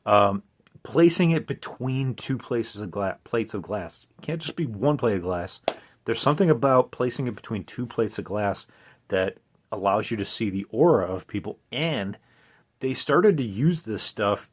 Um, 0.06 0.42
placing 0.82 1.32
it 1.32 1.46
between 1.46 2.14
two 2.14 2.38
places 2.38 2.80
of 2.80 2.90
glass, 2.90 3.18
plates 3.24 3.52
of 3.52 3.62
glass. 3.62 4.08
It 4.18 4.22
can't 4.22 4.40
just 4.40 4.56
be 4.56 4.66
one 4.66 4.96
plate 4.96 5.16
of 5.16 5.22
glass. 5.22 5.60
There's 6.06 6.20
something 6.20 6.48
about 6.48 6.90
placing 6.90 7.26
it 7.26 7.34
between 7.34 7.64
two 7.64 7.84
plates 7.84 8.18
of 8.18 8.24
glass 8.24 8.66
that 9.08 9.36
allows 9.70 10.10
you 10.10 10.16
to 10.16 10.24
see 10.24 10.48
the 10.48 10.64
aura 10.70 11.06
of 11.06 11.26
people. 11.26 11.58
And 11.70 12.16
they 12.80 12.94
started 12.94 13.36
to 13.36 13.44
use 13.44 13.82
this 13.82 14.02
stuff 14.02 14.48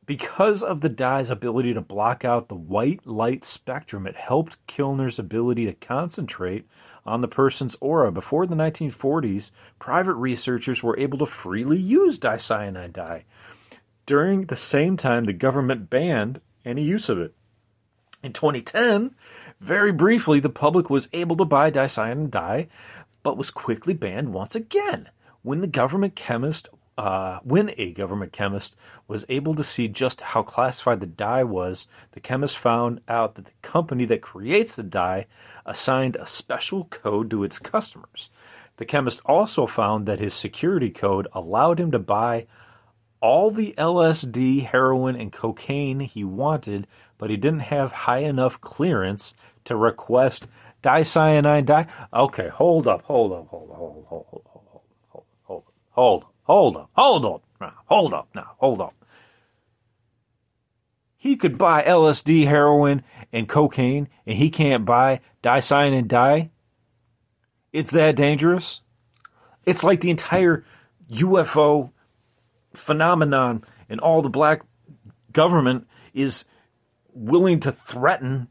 Because 0.08 0.62
of 0.62 0.80
the 0.80 0.88
dye's 0.88 1.28
ability 1.28 1.74
to 1.74 1.82
block 1.82 2.24
out 2.24 2.48
the 2.48 2.54
white 2.54 3.06
light 3.06 3.44
spectrum, 3.44 4.06
it 4.06 4.16
helped 4.16 4.66
Kilner's 4.66 5.18
ability 5.18 5.66
to 5.66 5.74
concentrate 5.74 6.66
on 7.04 7.20
the 7.20 7.28
person's 7.28 7.76
aura. 7.78 8.10
Before 8.10 8.46
the 8.46 8.54
1940s, 8.54 9.50
private 9.78 10.14
researchers 10.14 10.82
were 10.82 10.98
able 10.98 11.18
to 11.18 11.26
freely 11.26 11.76
use 11.76 12.18
dicyanide 12.18 12.94
dye. 12.94 13.26
During 14.06 14.46
the 14.46 14.56
same 14.56 14.96
time, 14.96 15.24
the 15.24 15.34
government 15.34 15.90
banned 15.90 16.40
any 16.64 16.84
use 16.84 17.10
of 17.10 17.18
it. 17.18 17.34
In 18.22 18.32
2010, 18.32 19.14
very 19.60 19.92
briefly, 19.92 20.40
the 20.40 20.48
public 20.48 20.88
was 20.88 21.10
able 21.12 21.36
to 21.36 21.44
buy 21.44 21.68
dicyanide 21.68 22.30
dye, 22.30 22.68
but 23.22 23.36
was 23.36 23.50
quickly 23.50 23.92
banned 23.92 24.32
once 24.32 24.54
again 24.54 25.10
when 25.42 25.60
the 25.60 25.66
government 25.66 26.16
chemist 26.16 26.68
uh, 26.98 27.38
when 27.44 27.72
a 27.78 27.92
government 27.92 28.32
chemist 28.32 28.74
was 29.06 29.24
able 29.28 29.54
to 29.54 29.62
see 29.62 29.86
just 29.86 30.20
how 30.20 30.42
classified 30.42 30.98
the 30.98 31.06
dye 31.06 31.44
was, 31.44 31.86
the 32.10 32.20
chemist 32.20 32.58
found 32.58 33.00
out 33.06 33.36
that 33.36 33.44
the 33.44 33.52
company 33.62 34.04
that 34.04 34.20
creates 34.20 34.74
the 34.74 34.82
dye 34.82 35.24
assigned 35.64 36.16
a 36.16 36.26
special 36.26 36.86
code 36.86 37.30
to 37.30 37.44
its 37.44 37.60
customers. 37.60 38.30
The 38.78 38.84
chemist 38.84 39.22
also 39.24 39.68
found 39.68 40.06
that 40.06 40.18
his 40.18 40.34
security 40.34 40.90
code 40.90 41.28
allowed 41.32 41.78
him 41.78 41.92
to 41.92 42.00
buy 42.00 42.48
all 43.20 43.52
the 43.52 43.74
LSD, 43.78 44.64
heroin, 44.66 45.14
and 45.14 45.32
cocaine 45.32 46.00
he 46.00 46.24
wanted, 46.24 46.88
but 47.16 47.30
he 47.30 47.36
didn't 47.36 47.60
have 47.60 47.92
high 47.92 48.24
enough 48.24 48.60
clearance 48.60 49.34
to 49.64 49.76
request 49.76 50.48
dicyanide 50.82 51.66
dye. 51.66 51.86
Okay, 52.12 52.48
hold 52.48 52.88
up, 52.88 53.02
hold 53.02 53.32
up, 53.32 53.46
hold 53.46 53.70
up, 53.70 53.76
hold 53.76 53.98
up, 53.98 54.06
hold 54.08 54.24
up, 54.24 54.46
hold 54.48 54.66
up, 54.66 54.82
hold 55.06 55.22
up, 55.22 55.26
hold 55.44 55.62
up, 55.62 55.72
hold 55.92 56.22
up, 56.24 56.32
hold 56.48 56.76
up, 56.76 56.90
hold 56.92 57.24
up, 57.24 57.42
now, 57.60 57.74
hold 57.86 58.14
up, 58.14 58.28
now, 58.34 58.52
hold 58.58 58.80
up. 58.80 58.94
He 61.16 61.36
could 61.36 61.58
buy 61.58 61.82
LSD, 61.82 62.46
heroin, 62.46 63.02
and 63.32 63.48
cocaine, 63.48 64.08
and 64.26 64.38
he 64.38 64.50
can't 64.50 64.84
buy 64.84 65.20
dicyanide 65.42 66.08
dye. 66.08 66.50
It's 67.72 67.90
that 67.90 68.16
dangerous. 68.16 68.80
It's 69.66 69.84
like 69.84 70.00
the 70.00 70.10
entire 70.10 70.64
UFO 71.10 71.90
phenomenon 72.72 73.64
and 73.88 74.00
all 74.00 74.22
the 74.22 74.28
black 74.28 74.62
government 75.32 75.86
is 76.14 76.44
willing 77.12 77.60
to 77.60 77.72
threaten 77.72 78.48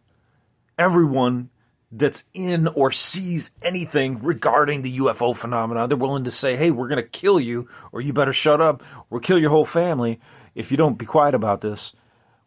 everyone 0.77 1.49
that's 1.97 2.25
in 2.33 2.67
or 2.67 2.91
sees 2.91 3.51
anything 3.61 4.21
regarding 4.21 4.81
the 4.81 4.99
UFO 4.99 5.35
phenomenon. 5.35 5.89
They're 5.89 5.97
willing 5.97 6.25
to 6.25 6.31
say, 6.31 6.55
hey, 6.55 6.71
we're 6.71 6.87
going 6.87 7.03
to 7.03 7.09
kill 7.09 7.39
you, 7.39 7.67
or 7.91 8.01
you 8.01 8.13
better 8.13 8.33
shut 8.33 8.61
up, 8.61 8.83
or 9.09 9.19
kill 9.19 9.39
your 9.39 9.49
whole 9.49 9.65
family 9.65 10.19
if 10.55 10.71
you 10.71 10.77
don't 10.77 10.97
be 10.97 11.05
quiet 11.05 11.35
about 11.35 11.61
this. 11.61 11.93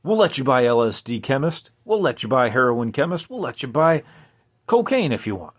We'll 0.03 0.17
let 0.17 0.39
you 0.39 0.45
buy 0.45 0.65
LSD 0.65 1.23
chemist. 1.23 1.71
We'll 1.85 2.01
let 2.01 2.23
you 2.23 2.29
buy 2.29 2.49
heroin 2.49 2.93
chemist. 2.93 3.29
We'll 3.29 3.41
let 3.41 3.63
you 3.63 3.69
buy 3.69 4.03
cocaine 4.67 5.13
if 5.13 5.27
you 5.27 5.37
want. 5.37 5.55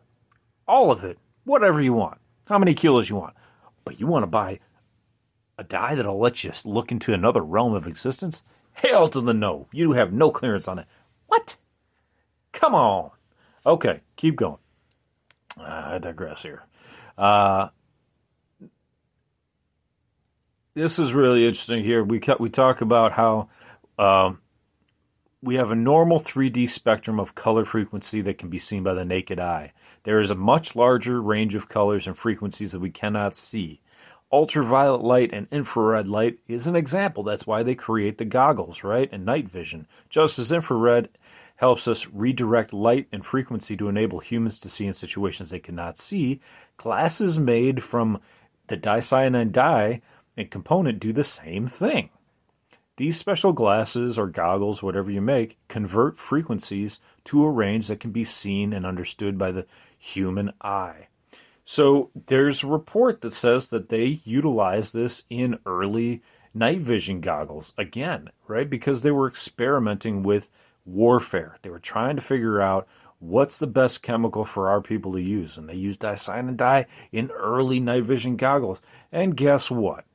All 0.67 0.91
of 0.91 1.03
it. 1.03 1.19
Whatever 1.43 1.81
you 1.81 1.93
want. 1.93 2.19
How 2.45 2.57
many 2.57 2.73
kilos 2.73 3.09
you 3.09 3.17
want. 3.17 3.35
But 3.85 3.99
you 3.99 4.07
want 4.07 4.23
to 4.23 4.27
buy 4.27 4.59
a 5.57 5.63
dye 5.63 5.95
that'll 5.95 6.19
let 6.19 6.43
you 6.43 6.51
look 6.65 6.91
into 6.91 7.13
another 7.13 7.41
realm 7.41 7.73
of 7.73 7.87
existence? 7.87 8.43
Hail 8.73 9.07
to 9.09 9.21
the 9.21 9.33
no. 9.33 9.67
You 9.71 9.91
have 9.93 10.13
no 10.13 10.31
clearance 10.31 10.67
on 10.67 10.79
it. 10.79 10.87
What? 11.27 11.57
Come 12.51 12.73
on. 12.73 13.11
Okay, 13.65 14.01
keep 14.15 14.35
going. 14.35 14.57
I 15.59 15.97
digress 15.99 16.41
here. 16.41 16.63
Uh, 17.17 17.67
this 20.73 20.97
is 20.97 21.13
really 21.13 21.45
interesting 21.45 21.83
here. 21.83 22.03
We 22.03 22.21
we 22.39 22.49
talk 22.49 22.81
about 22.81 23.11
how 23.11 23.49
um, 23.99 24.39
we 25.41 25.55
have 25.55 25.71
a 25.71 25.75
normal 25.75 26.19
3D 26.19 26.69
spectrum 26.69 27.19
of 27.19 27.35
color 27.35 27.65
frequency 27.65 28.21
that 28.21 28.37
can 28.37 28.49
be 28.49 28.59
seen 28.59 28.83
by 28.83 28.93
the 28.93 29.05
naked 29.05 29.39
eye. 29.39 29.73
There 30.03 30.19
is 30.21 30.31
a 30.31 30.35
much 30.35 30.75
larger 30.75 31.21
range 31.21 31.53
of 31.53 31.69
colors 31.69 32.07
and 32.07 32.17
frequencies 32.17 32.71
that 32.71 32.79
we 32.79 32.89
cannot 32.89 33.35
see. 33.35 33.81
Ultraviolet 34.31 35.01
light 35.01 35.31
and 35.33 35.47
infrared 35.51 36.07
light 36.07 36.39
is 36.47 36.65
an 36.65 36.75
example. 36.75 37.23
That's 37.23 37.45
why 37.45 37.63
they 37.63 37.75
create 37.75 38.17
the 38.17 38.25
goggles, 38.25 38.83
right? 38.83 39.09
And 39.11 39.25
night 39.25 39.49
vision. 39.49 39.87
Just 40.09 40.39
as 40.39 40.51
infrared 40.51 41.09
helps 41.61 41.87
us 41.87 42.07
redirect 42.11 42.73
light 42.73 43.07
and 43.11 43.23
frequency 43.23 43.77
to 43.77 43.87
enable 43.87 44.19
humans 44.19 44.57
to 44.57 44.67
see 44.67 44.87
in 44.87 44.93
situations 44.93 45.51
they 45.51 45.59
cannot 45.59 45.95
see, 45.95 46.41
glasses 46.75 47.37
made 47.37 47.83
from 47.83 48.19
the 48.65 48.75
dicyanide 48.75 49.51
dye 49.51 50.01
and 50.35 50.49
component 50.49 50.99
do 50.99 51.13
the 51.13 51.23
same 51.23 51.67
thing. 51.67 52.09
These 52.97 53.19
special 53.19 53.53
glasses 53.53 54.17
or 54.17 54.25
goggles, 54.25 54.81
whatever 54.81 55.11
you 55.11 55.21
make, 55.21 55.59
convert 55.67 56.17
frequencies 56.17 56.99
to 57.25 57.45
a 57.45 57.51
range 57.51 57.89
that 57.89 57.99
can 57.99 58.11
be 58.11 58.23
seen 58.23 58.73
and 58.73 58.83
understood 58.83 59.37
by 59.37 59.51
the 59.51 59.67
human 59.99 60.53
eye. 60.61 61.09
So 61.63 62.09
there's 62.25 62.63
a 62.63 62.67
report 62.67 63.21
that 63.21 63.33
says 63.33 63.69
that 63.69 63.89
they 63.89 64.21
utilize 64.25 64.93
this 64.93 65.25
in 65.29 65.59
early 65.67 66.23
night 66.55 66.79
vision 66.79 67.21
goggles 67.21 67.71
again, 67.77 68.31
right? 68.47 68.67
Because 68.67 69.03
they 69.03 69.11
were 69.11 69.27
experimenting 69.27 70.23
with 70.23 70.49
warfare. 70.85 71.57
They 71.61 71.69
were 71.69 71.79
trying 71.79 72.15
to 72.15 72.21
figure 72.21 72.61
out 72.61 72.87
what's 73.19 73.59
the 73.59 73.67
best 73.67 74.01
chemical 74.01 74.45
for 74.45 74.69
our 74.69 74.81
people 74.81 75.13
to 75.13 75.21
use, 75.21 75.57
and 75.57 75.69
they 75.69 75.75
used 75.75 75.99
dicyanide 75.99 76.57
dye 76.57 76.85
in 77.11 77.29
early 77.31 77.79
night 77.79 78.03
vision 78.03 78.35
goggles. 78.35 78.81
And 79.11 79.37
guess 79.37 79.69
what? 79.69 80.05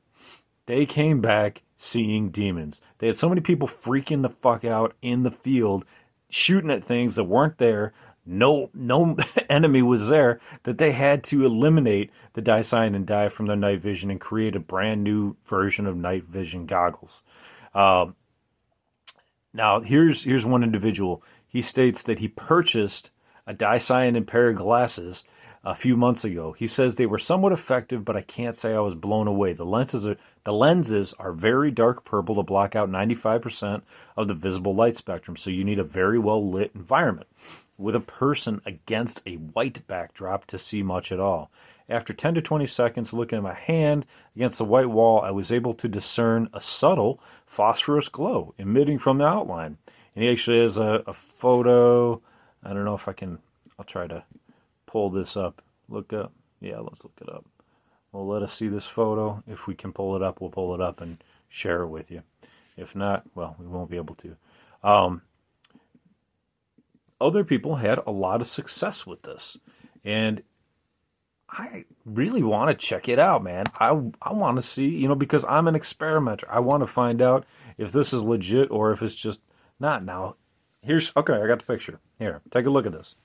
They 0.65 0.85
came 0.85 1.21
back 1.21 1.63
seeing 1.77 2.29
demons. 2.29 2.81
They 2.97 3.07
had 3.07 3.15
so 3.15 3.29
many 3.29 3.41
people 3.41 3.67
freaking 3.67 4.21
the 4.21 4.29
fuck 4.29 4.65
out 4.65 4.93
in 5.01 5.23
the 5.23 5.31
field, 5.31 5.85
shooting 6.29 6.71
at 6.71 6.83
things 6.83 7.15
that 7.15 7.23
weren't 7.23 7.57
there. 7.57 7.93
No, 8.25 8.69
no 8.73 9.15
enemy 9.49 9.81
was 9.81 10.09
there 10.09 10.41
that 10.63 10.77
they 10.77 10.91
had 10.91 11.23
to 11.25 11.45
eliminate 11.45 12.11
the 12.33 12.41
dicyanide 12.41 13.05
dye 13.05 13.29
from 13.29 13.45
their 13.45 13.55
night 13.55 13.81
vision 13.81 14.11
and 14.11 14.19
create 14.19 14.55
a 14.55 14.59
brand 14.59 15.03
new 15.03 15.37
version 15.45 15.87
of 15.87 15.95
night 15.95 16.25
vision 16.25 16.65
goggles. 16.65 17.23
Uh, 17.73 18.07
now, 19.57 19.81
here's 19.81 20.23
here's 20.23 20.45
one 20.45 20.63
individual. 20.63 21.23
He 21.47 21.63
states 21.63 22.03
that 22.03 22.19
he 22.19 22.27
purchased 22.27 23.09
a 23.47 23.53
dicyanide 23.53 24.27
pair 24.27 24.49
of 24.49 24.57
glasses 24.57 25.25
a 25.63 25.73
few 25.73 25.97
months 25.97 26.23
ago. 26.23 26.53
He 26.53 26.67
says 26.67 26.95
they 26.95 27.07
were 27.07 27.17
somewhat 27.17 27.53
effective, 27.53 28.05
but 28.05 28.15
I 28.15 28.21
can't 28.21 28.55
say 28.55 28.73
I 28.73 28.79
was 28.79 28.93
blown 28.93 29.27
away. 29.27 29.53
The 29.53 29.65
lenses 29.65 30.07
are 30.07 30.15
the 30.43 30.53
lenses 30.53 31.15
are 31.17 31.33
very 31.33 31.71
dark 31.71 32.05
purple 32.05 32.35
to 32.35 32.43
block 32.43 32.75
out 32.75 32.89
95% 32.89 33.81
of 34.15 34.27
the 34.27 34.35
visible 34.35 34.75
light 34.75 34.95
spectrum, 34.95 35.35
so 35.35 35.49
you 35.49 35.63
need 35.63 35.79
a 35.79 35.83
very 35.83 36.19
well 36.19 36.51
lit 36.51 36.71
environment 36.75 37.27
with 37.79 37.95
a 37.95 37.99
person 37.99 38.61
against 38.63 39.23
a 39.25 39.35
white 39.35 39.85
backdrop 39.87 40.45
to 40.45 40.59
see 40.59 40.83
much 40.83 41.11
at 41.11 41.19
all. 41.19 41.49
After 41.89 42.13
10 42.13 42.35
to 42.35 42.41
20 42.41 42.67
seconds 42.67 43.13
looking 43.13 43.37
at 43.37 43.43
my 43.43 43.53
hand 43.53 44.05
against 44.35 44.57
the 44.57 44.65
white 44.65 44.89
wall, 44.89 45.21
I 45.21 45.31
was 45.31 45.51
able 45.51 45.73
to 45.75 45.87
discern 45.87 46.49
a 46.53 46.61
subtle 46.61 47.21
phosphorus 47.45 48.09
glow 48.09 48.53
emitting 48.57 48.99
from 48.99 49.19
the 49.19 49.25
outline. 49.25 49.77
And 50.15 50.23
he 50.23 50.29
actually 50.29 50.61
has 50.61 50.77
a, 50.77 51.03
a 51.07 51.13
photo. 51.13 52.21
I 52.63 52.73
don't 52.73 52.83
know 52.83 52.95
if 52.95 53.07
I 53.07 53.13
can, 53.13 53.39
I'll 53.79 53.85
try 53.85 54.07
to 54.07 54.23
pull 54.85 55.09
this 55.09 55.37
up. 55.37 55.61
Look 55.87 56.11
up. 56.11 56.33
Yeah, 56.59 56.79
let's 56.79 57.03
look 57.03 57.17
it 57.21 57.29
up. 57.29 57.45
Well, 58.11 58.27
let 58.27 58.43
us 58.43 58.53
see 58.53 58.67
this 58.67 58.87
photo. 58.87 59.41
If 59.47 59.67
we 59.67 59.75
can 59.75 59.93
pull 59.93 60.15
it 60.15 60.23
up, 60.23 60.41
we'll 60.41 60.49
pull 60.49 60.73
it 60.73 60.81
up 60.81 60.99
and 61.01 61.23
share 61.47 61.83
it 61.83 61.87
with 61.87 62.11
you. 62.11 62.23
If 62.75 62.95
not, 62.95 63.23
well, 63.33 63.55
we 63.59 63.65
won't 63.65 63.89
be 63.89 63.97
able 63.97 64.15
to. 64.15 64.35
Um, 64.83 65.21
other 67.19 67.43
people 67.43 67.75
had 67.75 67.99
a 68.05 68.11
lot 68.11 68.41
of 68.41 68.47
success 68.47 69.05
with 69.05 69.21
this. 69.23 69.57
And 70.03 70.41
I 71.49 71.85
really 72.05 72.43
want 72.43 72.69
to 72.69 72.85
check 72.85 73.07
it 73.07 73.19
out, 73.19 73.43
man. 73.43 73.65
I 73.79 73.89
I 74.21 74.33
want 74.33 74.57
to 74.57 74.61
see, 74.61 74.87
you 74.87 75.07
know, 75.07 75.15
because 75.15 75.45
I'm 75.45 75.67
an 75.67 75.75
experimenter. 75.75 76.47
I 76.49 76.59
want 76.59 76.83
to 76.83 76.87
find 76.87 77.21
out 77.21 77.45
if 77.77 77.91
this 77.91 78.13
is 78.13 78.25
legit 78.25 78.69
or 78.69 78.91
if 78.91 79.01
it's 79.01 79.15
just 79.15 79.41
not. 79.79 80.03
Now, 80.03 80.35
here's 80.81 81.13
okay. 81.15 81.33
I 81.33 81.47
got 81.47 81.59
the 81.59 81.65
picture 81.65 81.99
here. 82.19 82.41
Take 82.51 82.65
a 82.65 82.69
look 82.69 82.85
at 82.85 82.91
this. 82.91 83.15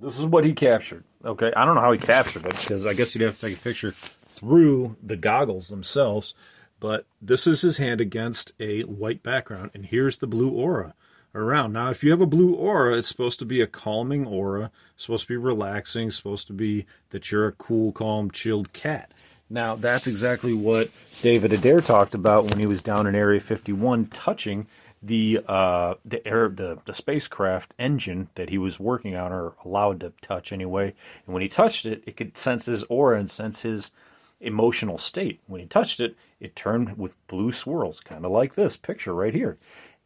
This 0.00 0.18
is 0.18 0.26
what 0.26 0.44
he 0.44 0.52
captured. 0.52 1.04
Okay, 1.24 1.52
I 1.56 1.64
don't 1.64 1.74
know 1.74 1.80
how 1.80 1.92
he 1.92 1.98
captured 1.98 2.44
it 2.46 2.58
because 2.58 2.86
I 2.86 2.94
guess 2.94 3.14
you'd 3.14 3.24
have 3.24 3.34
to 3.34 3.46
take 3.48 3.58
a 3.58 3.62
picture 3.62 3.92
through 3.92 4.96
the 5.02 5.16
goggles 5.16 5.68
themselves. 5.68 6.34
But 6.78 7.06
this 7.22 7.46
is 7.46 7.62
his 7.62 7.78
hand 7.78 8.00
against 8.02 8.52
a 8.60 8.82
white 8.82 9.22
background, 9.22 9.70
and 9.72 9.86
here's 9.86 10.18
the 10.18 10.26
blue 10.26 10.50
aura 10.50 10.94
around. 11.36 11.72
Now, 11.72 11.90
if 11.90 12.02
you 12.02 12.10
have 12.10 12.20
a 12.20 12.26
blue 12.26 12.54
aura, 12.54 12.98
it's 12.98 13.08
supposed 13.08 13.38
to 13.40 13.44
be 13.44 13.60
a 13.60 13.66
calming 13.66 14.26
aura, 14.26 14.70
supposed 14.96 15.24
to 15.24 15.28
be 15.28 15.36
relaxing, 15.36 16.10
supposed 16.10 16.46
to 16.48 16.52
be 16.52 16.86
that 17.10 17.30
you're 17.30 17.46
a 17.46 17.52
cool, 17.52 17.92
calm, 17.92 18.30
chilled 18.30 18.72
cat. 18.72 19.12
Now, 19.48 19.76
that's 19.76 20.06
exactly 20.06 20.54
what 20.54 20.90
David 21.22 21.52
Adair 21.52 21.80
talked 21.80 22.14
about 22.14 22.50
when 22.50 22.58
he 22.58 22.66
was 22.66 22.82
down 22.82 23.06
in 23.06 23.14
Area 23.14 23.40
51 23.40 24.06
touching 24.06 24.66
the 25.02 25.40
uh, 25.46 25.94
the 26.04 26.26
air 26.26 26.48
the, 26.48 26.78
the 26.84 26.94
spacecraft 26.94 27.74
engine 27.78 28.28
that 28.34 28.48
he 28.48 28.58
was 28.58 28.80
working 28.80 29.14
on 29.14 29.32
or 29.32 29.54
allowed 29.64 30.00
to 30.00 30.12
touch 30.20 30.52
anyway. 30.52 30.94
And 31.26 31.34
when 31.34 31.42
he 31.42 31.48
touched 31.48 31.86
it, 31.86 32.02
it 32.06 32.16
could 32.16 32.36
sense 32.36 32.66
his 32.66 32.82
aura 32.84 33.18
and 33.18 33.30
sense 33.30 33.62
his 33.62 33.92
emotional 34.40 34.98
state. 34.98 35.40
When 35.46 35.60
he 35.60 35.66
touched 35.66 36.00
it, 36.00 36.16
it 36.40 36.56
turned 36.56 36.98
with 36.98 37.14
blue 37.28 37.52
swirls, 37.52 38.00
kind 38.00 38.24
of 38.24 38.32
like 38.32 38.54
this 38.54 38.76
picture 38.76 39.14
right 39.14 39.34
here. 39.34 39.58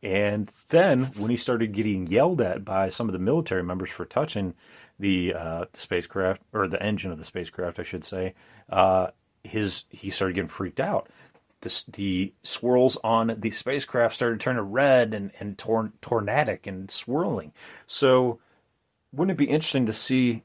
And 0.03 0.51
then 0.71 1.05
when 1.17 1.31
he 1.31 1.37
started 1.37 1.73
getting 1.73 2.07
yelled 2.07 2.41
at 2.41 2.65
by 2.65 2.89
some 2.89 3.09
of 3.09 3.13
the 3.13 3.19
military 3.19 3.63
members 3.63 3.91
for 3.91 4.07
touching 4.07 4.55
the, 4.99 5.35
uh, 5.35 5.67
the 5.73 5.81
spacecraft 5.81 6.43
or 6.53 6.69
the 6.69 6.83
engine 6.83 7.13
of 7.13 7.19
the 7.19 7.25
spacecraft, 7.25 7.79
I 7.79 7.83
should 7.83 8.05
say, 8.05 8.35
uh, 8.71 9.09
his 9.43 9.85
he 9.91 10.11
started 10.11 10.35
getting 10.35 10.49
freaked 10.49 10.81
out. 10.81 11.09
The, 11.63 11.85
the 11.93 12.33
swirls 12.43 12.97
on 13.05 13.35
the 13.39 13.51
spacecraft 13.51 14.15
started 14.15 14.41
turning 14.41 14.63
red 14.63 15.13
and 15.13 15.31
and 15.39 15.59
torn, 15.59 15.93
tornadic 16.01 16.67
and 16.67 16.91
swirling. 16.91 17.53
So, 17.87 18.39
wouldn't 19.13 19.39
it 19.39 19.39
be 19.39 19.51
interesting 19.51 19.87
to 19.87 19.93
see 19.93 20.43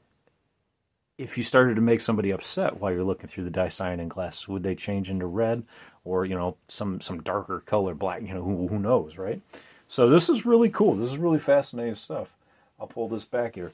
if 1.18 1.38
you 1.38 1.44
started 1.44 1.76
to 1.76 1.80
make 1.80 2.00
somebody 2.00 2.30
upset 2.30 2.78
while 2.78 2.92
you're 2.92 3.04
looking 3.04 3.28
through 3.28 3.44
the 3.44 3.50
dicyanin 3.50 4.08
glass? 4.08 4.46
Would 4.48 4.62
they 4.62 4.74
change 4.74 5.10
into 5.10 5.26
red, 5.26 5.62
or 6.04 6.24
you 6.24 6.34
know 6.34 6.56
some 6.68 7.00
some 7.00 7.22
darker 7.22 7.60
color, 7.60 7.94
black? 7.94 8.22
You 8.22 8.34
know 8.34 8.42
who 8.42 8.68
who 8.68 8.78
knows, 8.78 9.18
right? 9.18 9.40
So 9.88 10.08
this 10.08 10.28
is 10.28 10.44
really 10.44 10.68
cool. 10.68 10.94
This 10.94 11.10
is 11.10 11.18
really 11.18 11.38
fascinating 11.38 11.94
stuff. 11.94 12.34
I'll 12.78 12.86
pull 12.86 13.08
this 13.08 13.24
back 13.24 13.54
here. 13.54 13.72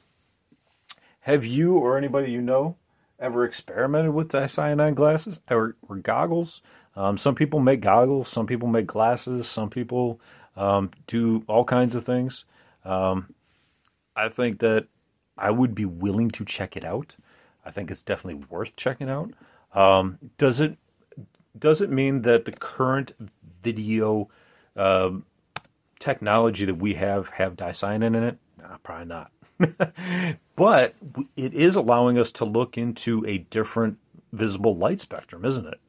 Have 1.20 1.44
you 1.44 1.76
or 1.76 1.96
anybody 1.96 2.30
you 2.30 2.40
know 2.40 2.76
ever 3.18 3.44
experimented 3.44 4.12
with 4.12 4.28
dicyanin 4.28 4.94
glasses 4.94 5.40
or, 5.50 5.76
or 5.88 5.96
goggles? 5.96 6.60
Um, 6.96 7.16
some 7.16 7.34
people 7.34 7.60
make 7.60 7.80
goggles, 7.80 8.28
some 8.28 8.46
people 8.46 8.68
make 8.68 8.86
glasses, 8.86 9.48
some 9.48 9.70
people 9.70 10.20
um, 10.56 10.90
do 11.06 11.42
all 11.46 11.64
kinds 11.64 11.94
of 11.94 12.04
things. 12.04 12.44
Um, 12.84 13.32
I 14.14 14.28
think 14.28 14.58
that 14.58 14.86
I 15.38 15.50
would 15.50 15.74
be 15.74 15.86
willing 15.86 16.30
to 16.32 16.44
check 16.44 16.76
it 16.76 16.84
out. 16.84 17.16
I 17.64 17.70
think 17.70 17.90
it's 17.90 18.02
definitely 18.02 18.44
worth 18.48 18.76
checking 18.76 19.08
out. 19.08 19.32
Um, 19.74 20.18
does 20.38 20.60
it 20.60 20.76
does 21.58 21.80
it 21.80 21.90
mean 21.90 22.22
that 22.22 22.44
the 22.44 22.52
current 22.52 23.12
video 23.62 24.28
uh, 24.76 25.10
technology 25.98 26.64
that 26.64 26.76
we 26.76 26.94
have 26.94 27.28
have 27.30 27.56
dicyanin 27.56 28.16
in 28.16 28.22
it? 28.22 28.38
Nah, 28.58 28.76
probably 28.82 29.06
not. 29.06 29.30
but 30.56 30.94
it 31.36 31.54
is 31.54 31.76
allowing 31.76 32.18
us 32.18 32.32
to 32.32 32.44
look 32.44 32.76
into 32.76 33.24
a 33.26 33.38
different 33.38 33.98
visible 34.32 34.76
light 34.76 35.00
spectrum, 35.00 35.44
isn't 35.44 35.66
it? 35.66 35.80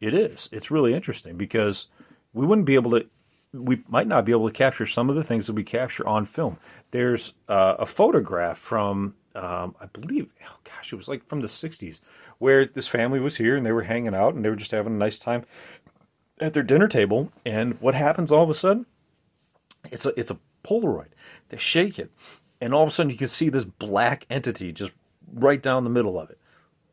It 0.00 0.14
is. 0.14 0.48
It's 0.52 0.70
really 0.70 0.94
interesting 0.94 1.36
because 1.36 1.88
we 2.32 2.44
wouldn't 2.44 2.66
be 2.66 2.74
able 2.74 2.90
to, 2.92 3.06
we 3.52 3.82
might 3.88 4.08
not 4.08 4.24
be 4.24 4.32
able 4.32 4.48
to 4.48 4.54
capture 4.54 4.86
some 4.86 5.08
of 5.08 5.16
the 5.16 5.24
things 5.24 5.46
that 5.46 5.52
we 5.52 5.62
capture 5.64 6.06
on 6.06 6.26
film. 6.26 6.58
There's 6.90 7.34
uh, 7.48 7.76
a 7.78 7.86
photograph 7.86 8.58
from, 8.58 9.14
um, 9.34 9.74
I 9.80 9.86
believe, 9.86 10.32
oh 10.46 10.56
gosh, 10.64 10.92
it 10.92 10.96
was 10.96 11.08
like 11.08 11.26
from 11.26 11.40
the 11.40 11.46
60s, 11.46 12.00
where 12.38 12.66
this 12.66 12.88
family 12.88 13.20
was 13.20 13.36
here 13.36 13.56
and 13.56 13.64
they 13.64 13.72
were 13.72 13.82
hanging 13.82 14.14
out 14.14 14.34
and 14.34 14.44
they 14.44 14.50
were 14.50 14.56
just 14.56 14.70
having 14.70 14.94
a 14.94 14.98
nice 14.98 15.18
time 15.18 15.44
at 16.40 16.54
their 16.54 16.62
dinner 16.62 16.88
table. 16.88 17.32
And 17.44 17.80
what 17.80 17.94
happens 17.94 18.32
all 18.32 18.44
of 18.44 18.50
a 18.50 18.54
sudden? 18.54 18.86
It's 19.90 20.06
a, 20.06 20.18
it's 20.18 20.30
a 20.30 20.38
Polaroid. 20.64 21.08
They 21.48 21.56
shake 21.56 21.98
it 21.98 22.10
and 22.62 22.72
all 22.72 22.84
of 22.84 22.88
a 22.88 22.92
sudden 22.92 23.10
you 23.10 23.16
can 23.16 23.26
see 23.26 23.48
this 23.48 23.64
black 23.64 24.24
entity 24.30 24.70
just 24.70 24.92
right 25.34 25.60
down 25.60 25.82
the 25.82 25.90
middle 25.90 26.16
of 26.16 26.30
it. 26.30 26.38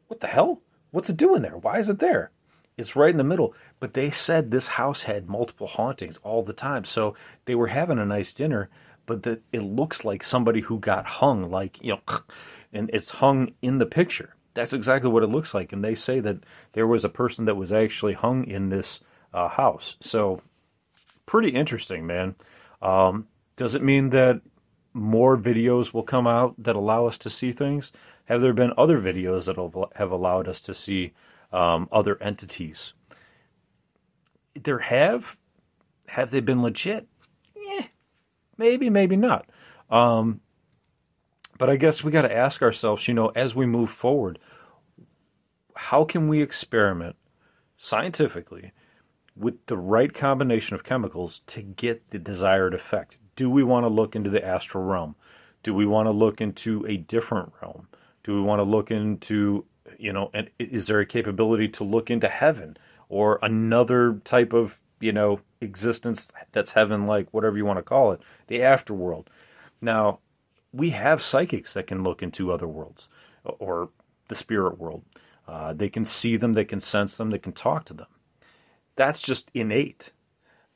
What 0.07 0.19
the 0.19 0.25
hell? 0.25 0.63
What's 0.89 1.11
it 1.11 1.17
doing 1.17 1.43
there? 1.43 1.57
Why 1.57 1.77
is 1.77 1.89
it 1.89 1.99
there? 1.99 2.31
It's 2.75 2.95
right 2.95 3.11
in 3.11 3.17
the 3.17 3.23
middle. 3.23 3.53
But 3.79 3.93
they 3.93 4.09
said 4.09 4.49
this 4.49 4.69
house 4.69 5.03
had 5.03 5.29
multiple 5.29 5.67
hauntings 5.67 6.17
all 6.23 6.41
the 6.41 6.53
time. 6.53 6.85
So 6.85 7.13
they 7.45 7.53
were 7.53 7.67
having 7.67 7.99
a 7.99 8.05
nice 8.05 8.33
dinner, 8.33 8.67
but 9.09 9.23
the, 9.23 9.41
it 9.51 9.61
looks 9.61 10.05
like 10.05 10.23
somebody 10.23 10.61
who 10.61 10.77
got 10.77 11.03
hung, 11.03 11.49
like, 11.49 11.83
you 11.83 11.93
know, 11.93 12.01
and 12.71 12.91
it's 12.93 13.09
hung 13.09 13.53
in 13.63 13.79
the 13.79 13.85
picture. 13.87 14.35
That's 14.53 14.71
exactly 14.71 15.09
what 15.09 15.23
it 15.23 15.31
looks 15.31 15.55
like. 15.55 15.73
And 15.73 15.83
they 15.83 15.95
say 15.95 16.19
that 16.19 16.43
there 16.73 16.85
was 16.85 17.03
a 17.03 17.09
person 17.09 17.45
that 17.45 17.55
was 17.55 17.73
actually 17.73 18.13
hung 18.13 18.45
in 18.45 18.69
this 18.69 19.01
uh, 19.33 19.47
house. 19.47 19.95
So 19.99 20.41
pretty 21.25 21.49
interesting, 21.49 22.05
man. 22.05 22.35
Um, 22.83 23.27
does 23.55 23.73
it 23.73 23.83
mean 23.83 24.11
that 24.11 24.41
more 24.93 25.35
videos 25.35 25.91
will 25.91 26.03
come 26.03 26.27
out 26.27 26.53
that 26.59 26.75
allow 26.75 27.07
us 27.07 27.17
to 27.19 27.31
see 27.31 27.51
things? 27.51 27.91
Have 28.25 28.41
there 28.41 28.53
been 28.53 28.73
other 28.77 28.99
videos 29.01 29.45
that 29.45 29.89
have 29.95 30.11
allowed 30.11 30.47
us 30.47 30.61
to 30.61 30.75
see 30.75 31.13
um, 31.51 31.89
other 31.91 32.21
entities? 32.21 32.93
There 34.53 34.79
have. 34.79 35.39
Have 36.07 36.29
they 36.29 36.41
been 36.41 36.61
legit? 36.61 37.07
Eh, 37.57 37.83
maybe, 38.59 38.89
maybe 38.91 39.15
not. 39.15 39.49
Um, 39.89 40.41
but 41.57 41.69
I 41.69 41.77
guess 41.77 42.03
we 42.03 42.11
got 42.11 42.21
to 42.21 42.35
ask 42.35 42.61
ourselves, 42.61 43.07
you 43.07 43.15
know, 43.15 43.29
as 43.29 43.55
we 43.55 43.65
move 43.65 43.89
forward, 43.89 44.37
how 45.75 46.05
can 46.05 46.27
we 46.27 46.41
experiment 46.41 47.15
scientifically 47.75 48.71
with 49.35 49.65
the 49.65 49.77
right 49.77 50.13
combination 50.13 50.75
of 50.75 50.83
chemicals 50.83 51.41
to 51.47 51.63
get 51.63 52.11
the 52.11 52.19
desired 52.19 52.75
effect? 52.75 53.17
do 53.39 53.49
we 53.49 53.63
want 53.63 53.85
to 53.85 53.87
look 53.87 54.17
into 54.17 54.29
the 54.29 54.45
astral 54.45 54.83
realm? 54.83 55.15
Do 55.63 55.73
we 55.73 55.85
want 55.85 56.07
to 56.07 56.11
look 56.11 56.41
into 56.41 56.85
a 56.85 56.97
different 56.97 57.53
realm? 57.61 57.87
Do 58.25 58.35
we 58.35 58.41
want 58.41 58.59
to 58.59 58.63
look 58.63 58.91
into, 58.91 59.63
you 59.97 60.11
know, 60.11 60.29
and 60.33 60.49
is 60.59 60.87
there 60.87 60.99
a 60.99 61.05
capability 61.05 61.69
to 61.69 61.85
look 61.85 62.11
into 62.11 62.27
heaven 62.27 62.75
or 63.07 63.39
another 63.41 64.19
type 64.25 64.51
of, 64.51 64.81
you 64.99 65.11
know, 65.11 65.41
existence 65.61 66.31
that's 66.51 66.73
heaven 66.73 67.07
like, 67.07 67.27
whatever 67.31 67.57
you 67.57 67.65
want 67.65 67.77
to 67.77 67.83
call 67.83 68.11
it, 68.11 68.21
the 68.47 68.59
afterworld? 68.59 69.27
Now, 69.81 70.19
we 70.71 70.91
have 70.91 71.23
psychics 71.23 71.73
that 71.73 71.87
can 71.87 72.03
look 72.03 72.21
into 72.21 72.51
other 72.51 72.67
worlds 72.67 73.09
or 73.43 73.89
the 74.27 74.35
spirit 74.35 74.77
world. 74.77 75.03
Uh, 75.47 75.73
they 75.73 75.89
can 75.89 76.05
see 76.05 76.37
them, 76.37 76.53
they 76.53 76.65
can 76.65 76.79
sense 76.79 77.17
them, 77.17 77.31
they 77.31 77.39
can 77.39 77.53
talk 77.53 77.85
to 77.85 77.93
them. 77.93 78.07
That's 78.95 79.21
just 79.21 79.49
innate. 79.53 80.11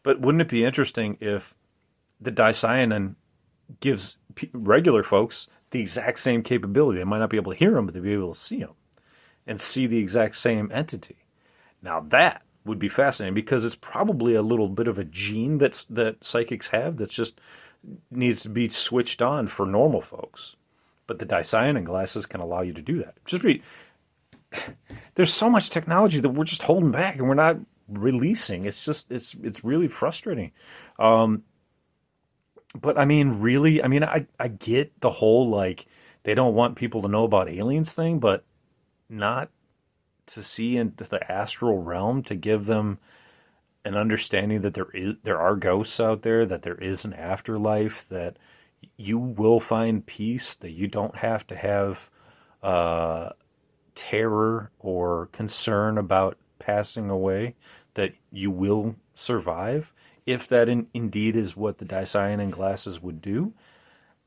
But 0.02 0.20
wouldn't 0.20 0.42
it 0.42 0.50
be 0.50 0.66
interesting 0.66 1.18
if 1.22 1.54
the 2.20 2.32
dicyanin 2.32 3.16
gives 3.80 4.18
regular 4.54 5.04
folks 5.04 5.48
the 5.72 5.82
exact 5.82 6.20
same 6.20 6.44
capability. 6.44 7.00
They 7.00 7.04
might 7.04 7.20
not 7.20 7.30
be 7.30 7.38
able 7.38 7.52
to 7.52 7.58
hear 7.58 7.72
them, 7.72 7.86
but 7.86 7.94
they'll 7.94 8.04
be 8.04 8.14
able 8.14 8.34
to 8.34 8.40
see 8.40 8.60
them 8.60 8.74
and 9.46 9.60
see 9.60 9.88
the 9.88 9.98
exact 9.98 10.36
same 10.36 10.72
entity. 10.74 11.18
Now 11.82 12.02
that 12.10 12.43
would 12.66 12.80
be 12.80 12.90
fascinating 12.90 13.34
because 13.34 13.66
it's 13.66 13.76
probably 13.76 14.36
a 14.36 14.42
little 14.42 14.70
bit 14.70 14.88
of 14.88 14.98
a 14.98 15.04
gene 15.04 15.58
that's 15.58 15.86
that 15.86 16.24
psychics 16.24 16.70
have 16.70 16.98
that's 16.98 17.14
just 17.14 17.40
needs 18.12 18.42
to 18.42 18.50
be 18.50 18.70
switched 18.70 19.22
on 19.22 19.48
for 19.48 19.66
normal 19.66 20.02
folks. 20.02 20.56
but 21.08 21.20
the 21.20 21.26
dicyanin 21.26 21.84
glasses 21.84 22.26
can 22.26 22.40
allow 22.42 22.62
you 22.62 22.74
to 22.74 22.82
do 22.82 22.98
that. 23.00 23.16
Just 23.26 23.44
read. 23.44 23.62
There's 25.16 25.34
so 25.34 25.50
much 25.50 25.70
technology 25.70 26.20
that 26.20 26.30
we're 26.30 26.46
just 26.46 26.64
holding 26.64 26.92
back 26.92 27.18
and 27.18 27.28
we're 27.28 27.36
not 27.36 27.58
releasing. 27.90 28.66
It's 28.66 28.86
just 28.86 29.12
it's 29.12 29.36
it's 29.44 29.64
really 29.64 29.88
frustrating. 29.88 30.52
Um, 31.00 31.44
but 32.80 32.98
I 32.98 33.06
mean, 33.06 33.40
really, 33.40 33.84
I 33.84 33.88
mean, 33.88 34.04
I 34.04 34.26
I 34.40 34.48
get 34.48 35.00
the 35.02 35.10
whole 35.10 35.50
like 35.50 35.86
they 36.24 36.34
don't 36.36 36.56
want 36.56 36.76
people 36.76 37.02
to 37.02 37.08
know 37.08 37.26
about 37.26 37.50
aliens 37.50 37.94
thing, 37.94 38.20
but 38.20 38.46
not 39.10 39.50
to 40.28 40.44
see 40.44 40.78
into 40.78 41.04
the 41.04 41.32
astral 41.32 41.82
realm 41.82 42.24
to 42.24 42.36
give 42.36 42.66
them 42.66 43.00
an 43.86 43.96
understanding 43.96 44.62
that 44.62 44.74
there 44.74 44.90
is 44.94 45.16
there 45.24 45.40
are 45.40 45.56
ghosts 45.56 46.00
out 46.00 46.22
there, 46.22 46.46
that 46.46 46.62
there 46.62 46.76
is 46.76 47.06
an 47.06 47.14
afterlife, 47.14 48.08
that 48.10 48.38
you 48.98 49.18
will 49.18 49.60
find 49.60 50.06
peace, 50.06 50.56
that 50.58 50.72
you 50.72 50.88
don't 50.88 51.16
have 51.16 51.46
to 51.48 51.56
have 51.56 52.10
uh, 52.62 53.30
terror 53.96 54.72
or 54.80 55.28
concern 55.32 55.98
about 55.98 56.38
passing 56.60 57.10
away, 57.10 57.56
that 57.94 58.14
you 58.32 58.52
will 58.52 58.96
survive. 59.14 59.92
If 60.26 60.48
that 60.48 60.70
in, 60.70 60.88
indeed 60.94 61.36
is 61.36 61.58
what 61.58 61.78
the 61.78 61.86
dicyanin 61.86 62.52
glasses 62.52 63.02
would 63.02 63.22
do, 63.22 63.54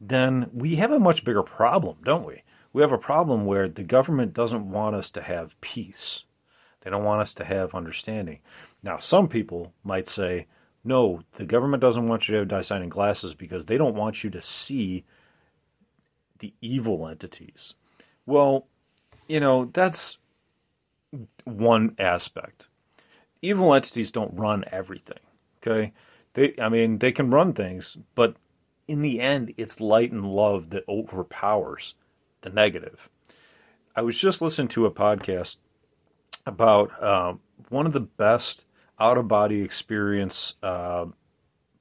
then 0.00 0.50
we 0.52 0.76
have 0.76 0.90
a 0.90 1.00
much 1.00 1.24
bigger 1.24 1.42
problem, 1.42 1.96
don't 2.04 2.26
we? 2.26 2.42
We 2.77 2.83
have 2.83 2.93
a 2.93 2.99
problem 2.99 3.47
where 3.47 3.71
the 3.71 3.83
government 3.83 4.35
doesn't 4.35 4.71
want 4.71 4.97
us 4.97 5.11
to 5.12 5.23
have 5.23 5.59
peace. 5.62 6.25
They 6.83 6.91
don't 6.91 7.05
want 7.05 7.23
us 7.23 7.33
to 7.37 7.45
have 7.47 7.75
understanding. 7.75 8.41
Now, 8.83 8.99
some 8.99 9.29
people 9.29 9.73
might 9.83 10.09
say, 10.09 10.47
no, 10.85 11.23
the 11.37 11.47
government 11.47 11.81
doesn't 11.81 12.07
want 12.07 12.29
you 12.29 12.35
to 12.35 12.41
have 12.41 12.49
dicyanin 12.49 12.91
glasses 12.91 13.33
because 13.33 13.65
they 13.65 13.79
don't 13.79 13.95
want 13.95 14.23
you 14.23 14.29
to 14.29 14.43
see 14.43 15.07
the 16.41 16.53
evil 16.61 17.09
entities. 17.09 17.73
Well, 18.27 18.67
you 19.27 19.41
know, 19.41 19.71
that's 19.73 20.19
one 21.45 21.97
aspect. 21.99 22.69
Evil 23.41 23.73
entities 23.73 24.12
don't 24.12 24.39
run 24.39 24.67
everything. 24.71 25.21
Okay? 25.62 25.95
They 26.35 26.55
I 26.61 26.69
mean, 26.69 26.99
they 26.99 27.12
can 27.12 27.31
run 27.31 27.55
things, 27.55 27.97
but 28.15 28.37
in 28.87 29.01
the 29.01 29.19
end 29.19 29.55
it's 29.57 29.81
light 29.81 30.12
and 30.12 30.27
love 30.27 30.69
that 30.71 30.87
overpowers 30.87 31.95
the 32.42 32.51
negative. 32.51 33.09
I 33.94 34.03
was 34.03 34.18
just 34.18 34.42
listening 34.42 34.68
to 34.68 34.87
a 34.87 34.90
podcast 34.90 35.57
about 36.44 37.03
uh, 37.03 37.35
one 37.68 37.87
of 37.87 37.92
the 37.92 38.01
best 38.01 38.66
out 38.99 39.18
of 39.18 39.29
body 39.29 39.62
experience 39.62 40.55
uh, 40.62 41.07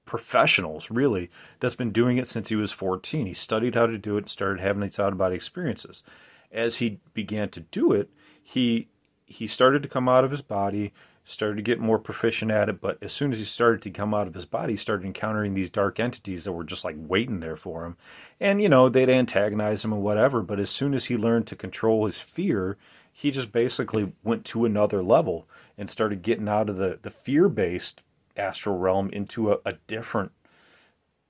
professionals, 0.06 0.89
really, 0.91 1.30
that's 1.60 1.76
been 1.76 1.91
doing 1.91 2.18
it 2.18 2.28
since 2.28 2.50
he 2.50 2.56
was 2.56 2.72
14. 2.72 3.26
He 3.26 3.34
studied 3.34 3.76
how 3.76 3.86
to 3.86 3.98
do 3.98 4.15
it 4.18 4.24
and 4.24 4.30
started 4.30 4.62
having 4.62 4.82
these 4.82 5.00
out 5.00 5.12
of 5.12 5.18
body 5.18 5.36
experiences. 5.36 6.04
As 6.52 6.78
he 6.78 7.00
began 7.13 7.50
to 7.50 7.60
do 7.60 7.91
it, 7.91 8.10
he 8.41 8.89
he 9.26 9.48
started 9.48 9.82
to 9.82 9.89
come 9.89 10.08
out 10.08 10.24
of 10.24 10.32
his 10.32 10.44
body, 10.44 10.94
started 11.26 11.56
to 11.58 11.62
get 11.64 11.80
more 11.80 12.00
proficient 12.00 12.52
at 12.52 12.70
it. 12.70 12.80
But 12.80 13.00
as 13.02 13.12
soon 13.12 13.34
as 13.34 13.40
he 13.40 13.46
started 13.46 13.82
to 13.82 13.90
come 13.90 14.14
out 14.14 14.28
of 14.28 14.34
his 14.34 14.46
body, 14.46 14.74
he 14.74 14.78
started 14.78 15.06
encountering 15.06 15.54
these 15.54 15.70
dark 15.70 16.00
entities 16.00 16.46
that 16.46 16.54
were 16.54 16.64
just 16.64 16.86
like 16.86 16.96
waiting 16.98 17.40
there 17.40 17.58
for 17.58 17.86
him. 17.86 17.98
And, 18.40 18.62
you 18.62 18.70
know, 18.70 18.90
they'd 18.90 19.10
antagonize 19.10 19.84
him 19.84 19.92
and 19.92 20.04
whatever. 20.04 20.42
But 20.42 20.60
as 20.60 20.70
soon 20.70 20.94
as 20.94 21.06
he 21.06 21.18
learned 21.18 21.48
to 21.48 21.56
control 21.56 22.06
his 22.06 22.18
fear, 22.18 22.78
he 23.12 23.32
just 23.32 23.52
basically 23.52 24.14
went 24.24 24.46
to 24.46 24.66
another 24.66 25.02
level 25.02 25.48
and 25.78 25.90
started 25.90 26.22
getting 26.22 26.48
out 26.48 26.70
of 26.70 26.78
the, 26.78 27.00
the 27.02 27.10
fear 27.10 27.50
based 27.50 28.02
astral 28.38 28.78
realm 28.78 29.10
into 29.10 29.52
a, 29.52 29.58
a 29.66 29.74
different, 29.88 30.32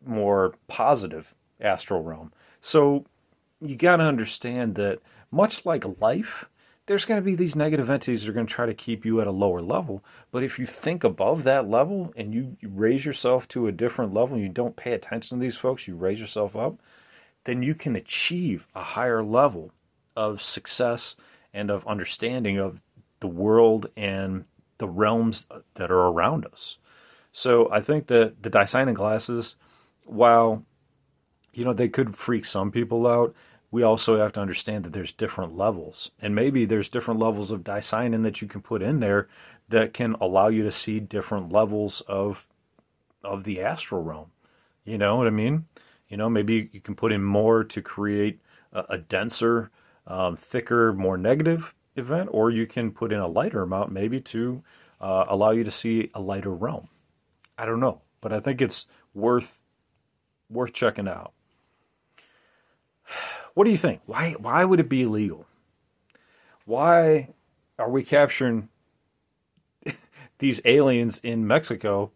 more 0.05 0.55
positive 0.67 1.33
astral 1.61 2.03
realm. 2.03 2.33
So 2.59 3.05
you 3.61 3.75
got 3.75 3.97
to 3.97 4.03
understand 4.03 4.75
that 4.75 4.99
much 5.31 5.65
like 5.65 5.85
life, 6.01 6.45
there's 6.85 7.05
going 7.05 7.19
to 7.19 7.25
be 7.25 7.35
these 7.35 7.55
negative 7.55 7.89
entities 7.89 8.23
that 8.23 8.29
are 8.29 8.33
going 8.33 8.45
to 8.45 8.53
try 8.53 8.65
to 8.65 8.73
keep 8.73 9.05
you 9.05 9.19
at 9.19 9.27
a 9.27 9.31
lower 9.31 9.61
level. 9.61 10.03
But 10.31 10.43
if 10.43 10.59
you 10.59 10.65
think 10.65 11.03
above 11.03 11.43
that 11.43 11.67
level 11.67 12.13
and 12.15 12.33
you, 12.33 12.57
raise 12.61 13.05
yourself 13.05 13.47
to 13.49 13.67
a 13.67 13.71
different 13.71 14.13
level 14.13 14.35
and 14.35 14.43
you 14.43 14.49
don't 14.49 14.75
pay 14.75 14.93
attention 14.93 15.37
to 15.37 15.41
these 15.41 15.57
folks, 15.57 15.87
you 15.87 15.95
raise 15.95 16.19
yourself 16.19 16.55
up, 16.55 16.79
then 17.45 17.63
you 17.63 17.73
can 17.73 17.95
achieve 17.95 18.67
a 18.75 18.83
higher 18.83 19.23
level 19.23 19.71
of 20.15 20.41
success 20.41 21.15
and 21.53 21.71
of 21.71 21.87
understanding 21.87 22.57
of 22.57 22.81
the 23.19 23.27
world 23.27 23.87
and 23.97 24.45
the 24.77 24.87
realms 24.87 25.47
that 25.75 25.91
are 25.91 26.07
around 26.07 26.45
us. 26.45 26.77
So 27.31 27.71
I 27.71 27.81
think 27.81 28.07
that 28.07 28.43
the 28.43 28.49
dicyanin 28.49 28.93
glasses, 28.93 29.55
while 30.05 30.63
you 31.53 31.65
know 31.65 31.73
they 31.73 31.89
could 31.89 32.15
freak 32.15 32.45
some 32.45 32.71
people 32.71 33.07
out, 33.07 33.33
we 33.71 33.83
also 33.83 34.17
have 34.17 34.33
to 34.33 34.41
understand 34.41 34.85
that 34.85 34.93
there's 34.93 35.11
different 35.11 35.57
levels. 35.57 36.11
And 36.19 36.33
maybe 36.33 36.65
there's 36.65 36.89
different 36.89 37.19
levels 37.19 37.51
of 37.51 37.63
dicyanin 37.63 38.23
that 38.23 38.41
you 38.41 38.47
can 38.47 38.61
put 38.61 38.81
in 38.81 38.99
there 38.99 39.27
that 39.69 39.93
can 39.93 40.15
allow 40.21 40.47
you 40.47 40.63
to 40.63 40.71
see 40.71 40.99
different 40.99 41.51
levels 41.51 42.01
of 42.01 42.47
of 43.23 43.43
the 43.43 43.59
astral 43.59 44.03
realm. 44.03 44.27
You 44.83 44.99
know 44.99 45.15
what 45.15 45.27
I 45.27 45.31
mean? 45.31 45.65
You 46.09 46.17
know, 46.17 46.29
maybe 46.29 46.69
you 46.71 46.79
can 46.79 46.95
put 46.95 47.11
in 47.11 47.23
more 47.23 47.63
to 47.63 47.81
create 47.81 48.39
a, 48.71 48.85
a 48.89 48.97
denser, 48.99 49.71
um, 50.05 50.35
thicker, 50.35 50.93
more 50.93 51.17
negative 51.17 51.73
event, 51.95 52.29
or 52.31 52.51
you 52.51 52.67
can 52.67 52.91
put 52.91 53.11
in 53.11 53.19
a 53.19 53.27
lighter 53.27 53.63
amount 53.63 53.91
maybe 53.91 54.21
to 54.21 54.63
uh, 55.01 55.25
allow 55.27 55.51
you 55.51 55.63
to 55.63 55.71
see 55.71 56.11
a 56.13 56.21
lighter 56.21 56.53
realm. 56.53 56.87
I 57.57 57.65
don't 57.65 57.79
know, 57.79 58.01
but 58.21 58.31
I 58.31 58.39
think 58.39 58.61
it's 58.61 58.87
worth 59.13 59.59
worth 60.49 60.73
checking 60.73 61.07
out. 61.07 61.33
What 63.55 63.63
do 63.63 63.71
you 63.71 63.77
think? 63.77 64.01
Why 64.05 64.33
why 64.33 64.63
would 64.63 64.79
it 64.79 64.89
be 64.89 65.01
illegal? 65.01 65.45
Why 66.65 67.29
are 67.79 67.89
we 67.89 68.03
capturing 68.03 68.69
these 70.39 70.61
aliens 70.65 71.19
in 71.23 71.47
Mexico? 71.47 72.11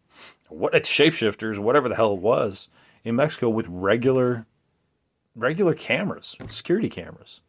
What 0.50 0.74
shapeshifters, 0.74 1.58
whatever 1.58 1.90
the 1.90 1.96
hell 1.96 2.14
it 2.14 2.20
was, 2.20 2.68
in 3.04 3.16
Mexico 3.16 3.50
with 3.50 3.68
regular 3.70 4.46
regular 5.36 5.74
cameras, 5.74 6.36
security 6.50 6.90
cameras. 6.90 7.40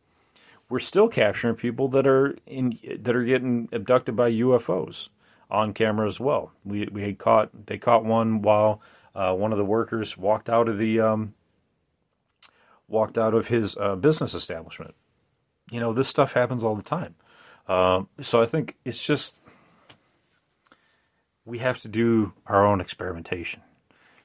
We're 0.68 0.78
still 0.78 1.08
capturing 1.08 1.56
people 1.56 1.88
that 1.88 2.06
are 2.06 2.36
in 2.46 2.78
that 3.00 3.16
are 3.16 3.24
getting 3.24 3.68
abducted 3.72 4.14
by 4.14 4.30
UFOs 4.30 5.08
on 5.50 5.74
camera 5.74 6.06
as 6.06 6.20
well. 6.20 6.52
We 6.64 6.86
we 6.92 7.02
had 7.02 7.18
caught 7.18 7.66
they 7.66 7.78
caught 7.78 8.04
one 8.04 8.42
while 8.42 8.80
uh, 9.16 9.34
one 9.34 9.50
of 9.50 9.58
the 9.58 9.64
workers 9.64 10.16
walked 10.16 10.48
out 10.48 10.68
of 10.68 10.78
the 10.78 11.00
um, 11.00 11.34
walked 12.90 13.16
out 13.16 13.34
of 13.34 13.48
his 13.48 13.76
uh, 13.76 13.96
business 13.96 14.34
establishment. 14.34 14.94
You 15.70 15.80
know, 15.80 15.92
this 15.92 16.08
stuff 16.08 16.32
happens 16.32 16.64
all 16.64 16.74
the 16.74 16.82
time. 16.82 17.14
Uh, 17.68 18.02
so 18.20 18.42
I 18.42 18.46
think 18.46 18.76
it's 18.84 19.04
just 19.04 19.38
we 21.44 21.58
have 21.58 21.78
to 21.80 21.88
do 21.88 22.32
our 22.46 22.66
own 22.66 22.80
experimentation. 22.80 23.62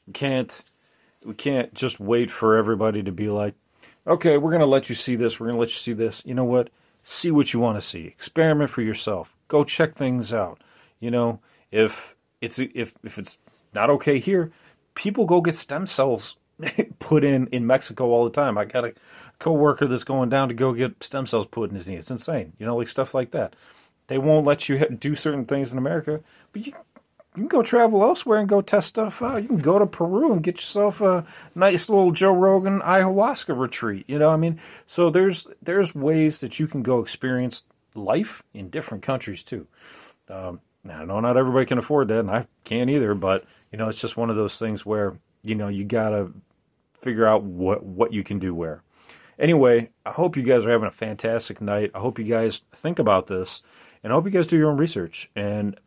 We 0.08 0.14
can't 0.14 0.62
we 1.24 1.34
can't 1.34 1.74
just 1.74 2.00
wait 2.00 2.30
for 2.30 2.58
everybody 2.58 3.04
to 3.04 3.12
be 3.12 3.30
like, 3.30 3.56
okay, 4.06 4.38
we're 4.38 4.58
to 4.58 4.66
let 4.66 4.90
you 4.90 4.96
see 4.96 5.16
this. 5.16 5.40
We're 5.40 5.52
to 5.52 5.58
let 5.58 5.70
you 5.70 5.76
see 5.76 5.94
this. 5.94 6.24
You 6.26 6.34
know 6.34 6.44
what? 6.44 6.70
See 7.04 7.32
what 7.32 7.54
you 7.54 7.60
want 7.60 7.78
to 7.80 7.88
see. 7.88 8.08
Experiment 8.08 8.72
for 8.72 8.82
yourself. 8.82 9.36
Go 9.48 9.64
check 9.64 9.96
things 9.96 10.34
out. 10.34 10.62
You 11.00 11.12
know, 11.12 11.40
if 11.72 12.16
it's 12.42 12.58
if 12.60 12.94
if 13.04 13.18
it's 13.18 13.38
not 13.74 13.90
okay 13.92 14.20
here, 14.20 14.52
people 14.96 15.26
go 15.26 15.42
get 15.42 15.56
stem 15.56 15.86
cells 15.86 16.38
put 17.00 17.24
in 17.24 17.48
in 17.48 17.68
Mexico 17.68 18.06
all 18.06 18.24
the 18.24 18.32
time. 18.32 18.58
I 18.58 18.66
got 18.66 18.86
a 18.86 18.94
coworker 19.40 19.88
that's 19.88 20.04
going 20.04 20.30
down 20.30 20.48
to 20.48 20.54
go 20.54 20.74
get 20.74 21.04
stem 21.04 21.26
cells 21.26 21.48
put 21.48 21.70
in 21.70 21.76
his 21.76 21.88
knee. 21.88 21.96
It's 21.96 22.12
insane, 22.12 22.54
you 22.58 22.66
know, 22.66 22.78
like 22.78 22.88
stuff 22.88 23.14
like 23.14 23.32
that. 23.32 23.56
They 24.08 24.18
won't 24.18 24.46
let 24.46 24.70
you 24.70 24.86
do 24.88 25.16
certain 25.16 25.46
things 25.46 25.72
in 25.72 25.78
America, 25.78 26.22
but 26.52 26.66
you, 26.66 26.74
you 27.36 27.42
can 27.42 27.48
go 27.48 27.64
travel 27.64 28.04
elsewhere 28.04 28.40
and 28.40 28.48
go 28.48 28.62
test 28.62 28.90
stuff 28.90 29.22
out. 29.22 29.42
You 29.42 29.50
can 29.50 29.60
go 29.60 29.80
to 29.80 29.86
Peru 29.86 30.32
and 30.32 30.44
get 30.44 30.56
yourself 30.56 31.02
a 31.02 31.26
nice 31.54 31.90
little 31.90 32.12
Joe 32.12 32.34
Rogan 32.34 32.80
ayahuasca 32.82 33.58
retreat. 33.58 34.06
You 34.08 34.20
know, 34.20 34.30
I 34.30 34.38
mean, 34.38 34.62
so 34.88 35.10
there's 35.10 35.48
there's 35.62 35.94
ways 35.94 36.40
that 36.42 36.60
you 36.60 36.68
can 36.68 36.84
go 36.84 37.00
experience 37.00 37.66
life 37.94 38.44
in 38.54 38.70
different 38.70 39.04
countries 39.04 39.44
too. 39.44 39.68
Um, 40.30 40.62
now, 40.84 41.02
I 41.02 41.06
know 41.06 41.20
not 41.20 41.36
everybody 41.36 41.66
can 41.66 41.78
afford 41.78 42.08
that, 42.10 42.20
and 42.20 42.32
I 42.32 42.48
can't 42.64 42.90
either. 42.90 43.16
But 43.16 43.44
you 43.72 43.78
know, 43.78 43.90
it's 43.90 44.00
just 44.00 44.18
one 44.18 44.30
of 44.30 44.36
those 44.36 44.58
things 44.58 44.86
where 44.86 45.18
you 45.42 45.56
know 45.56 45.68
you 45.68 45.84
gotta 45.84 46.32
figure 47.06 47.28
out 47.28 47.44
what 47.44 47.84
what 47.84 48.12
you 48.12 48.24
can 48.24 48.40
do 48.40 48.54
where. 48.54 48.82
Anyway, 49.38 49.90
I 50.06 50.12
hope 50.12 50.36
you 50.36 50.44
guys 50.44 50.66
are 50.66 50.72
having 50.72 50.88
a 50.88 50.92
fantastic 50.92 51.62
night. 51.62 51.92
I 51.94 52.00
hope 52.00 52.20
you 52.20 52.26
guys 52.26 52.62
think 52.74 53.00
about 53.00 53.28
this, 53.28 53.64
and 54.04 54.12
I 54.12 54.16
hope 54.16 54.26
you 54.26 54.32
guys 54.32 54.48
do 54.48 54.58
your 54.58 54.72
own 54.72 54.78
research. 54.78 55.30
And 55.36 55.80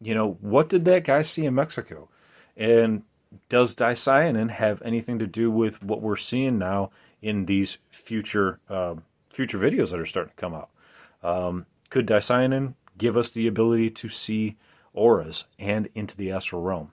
you 0.00 0.14
know, 0.14 0.38
what 0.40 0.68
did 0.68 0.84
that 0.86 1.04
guy 1.04 1.22
see 1.22 1.44
in 1.44 1.54
Mexico? 1.54 2.08
And 2.56 3.02
does 3.48 3.76
dicyanin 3.76 4.50
have 4.50 4.82
anything 4.82 5.18
to 5.18 5.26
do 5.26 5.50
with 5.50 5.82
what 5.82 6.02
we're 6.02 6.16
seeing 6.16 6.58
now 6.58 6.90
in 7.20 7.46
these 7.46 7.78
future 7.90 8.58
uh, 8.68 8.94
future 9.30 9.58
videos 9.58 9.90
that 9.90 10.00
are 10.00 10.06
starting 10.06 10.32
to 10.34 10.40
come 10.40 10.54
out? 10.54 10.70
Um, 11.22 11.66
could 11.90 12.06
dicyanin 12.06 12.74
give 12.96 13.16
us 13.16 13.30
the 13.30 13.46
ability 13.46 13.90
to 13.90 14.08
see 14.08 14.56
auras 14.94 15.44
and 15.58 15.88
into 15.94 16.16
the 16.16 16.32
astral 16.32 16.62
realm? 16.62 16.90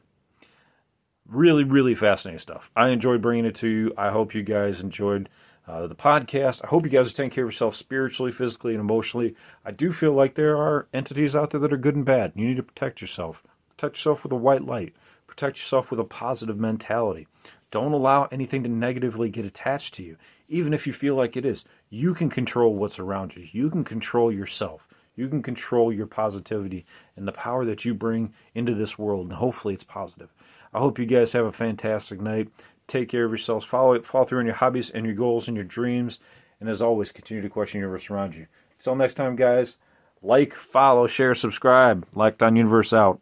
Really, 1.30 1.64
really 1.64 1.96
fascinating 1.96 2.40
stuff. 2.40 2.70
I 2.76 2.90
enjoyed 2.90 3.22
bringing 3.22 3.46
it 3.46 3.56
to 3.56 3.68
you. 3.68 3.94
I 3.98 4.10
hope 4.10 4.34
you 4.34 4.44
guys 4.44 4.82
enjoyed 4.82 5.30
uh, 5.68 5.88
the 5.88 5.96
podcast. 5.96 6.64
I 6.64 6.68
hope 6.68 6.84
you 6.84 6.90
guys 6.90 7.12
are 7.12 7.16
taking 7.16 7.30
care 7.30 7.44
of 7.44 7.50
yourself 7.50 7.76
spiritually, 7.76 8.32
physically, 8.32 8.74
and 8.74 8.82
emotionally. 8.82 9.36
I 9.64 9.72
do 9.72 9.94
feel 9.94 10.14
like 10.14 10.36
there 10.36 10.58
are 10.58 10.88
entities 10.94 11.36
out 11.36 11.52
there 11.52 11.60
that 11.60 11.74
are 11.74 11.78
good 11.78 11.96
and 11.96 12.06
bad. 12.06 12.34
You 12.36 12.48
need 12.48 12.58
to 12.58 12.64
protect 12.64 13.02
yourself. 13.02 13.44
Protect 13.78 13.98
yourself 13.98 14.24
with 14.24 14.32
a 14.32 14.36
white 14.36 14.66
light. 14.66 14.94
Protect 15.28 15.58
yourself 15.58 15.92
with 15.92 16.00
a 16.00 16.06
positive 16.06 16.58
mentality. 16.58 17.28
Don't 17.72 17.94
allow 17.94 18.28
anything 18.32 18.64
to 18.64 18.70
negatively 18.70 19.30
get 19.30 19.46
attached 19.46 19.94
to 19.96 20.04
you, 20.04 20.18
even 20.48 20.74
if 20.74 20.88
you 20.88 20.94
feel 20.94 21.14
like 21.14 21.38
it 21.38 21.46
is. 21.46 21.66
You 21.90 22.16
can 22.16 22.30
control 22.30 22.74
what's 22.74 22.98
around 22.98 23.36
you. 23.36 23.48
You 23.52 23.70
can 23.70 23.84
control 23.84 24.32
yourself. 24.32 24.88
You 25.16 25.28
can 25.28 25.44
control 25.44 25.94
your 25.94 26.08
positivity 26.08 26.86
and 27.16 27.28
the 27.28 27.32
power 27.32 27.66
that 27.66 27.86
you 27.86 27.94
bring 27.94 28.34
into 28.56 28.74
this 28.74 28.98
world, 28.98 29.28
and 29.28 29.34
hopefully 29.34 29.74
it's 29.74 29.84
positive. 29.84 30.34
I 30.74 30.80
hope 30.80 31.00
you 31.00 31.06
guys 31.06 31.32
have 31.32 31.46
a 31.46 31.52
fantastic 31.52 32.22
night. 32.22 32.50
Take 32.88 33.10
care 33.10 33.26
of 33.26 33.32
yourselves. 33.32 33.66
Follow 33.66 34.02
follow 34.02 34.26
through 34.26 34.40
on 34.40 34.46
your 34.46 34.56
hobbies 34.56 34.90
and 34.90 35.06
your 35.06 35.16
goals 35.16 35.48
and 35.48 35.56
your 35.56 35.66
dreams. 35.66 36.20
And 36.60 36.70
as 36.70 36.82
always, 36.82 37.12
continue 37.12 37.42
to 37.44 37.50
question 37.50 37.80
the 37.80 37.86
universe 37.86 38.10
around 38.10 38.36
you. 38.36 38.48
Until 38.78 38.96
next 38.96 39.14
time, 39.16 39.36
guys, 39.36 39.78
like, 40.22 40.54
follow, 40.54 41.08
share, 41.08 41.36
subscribe. 41.36 42.06
Lockdown 42.16 42.58
Universe 42.58 42.94
out. 42.94 43.22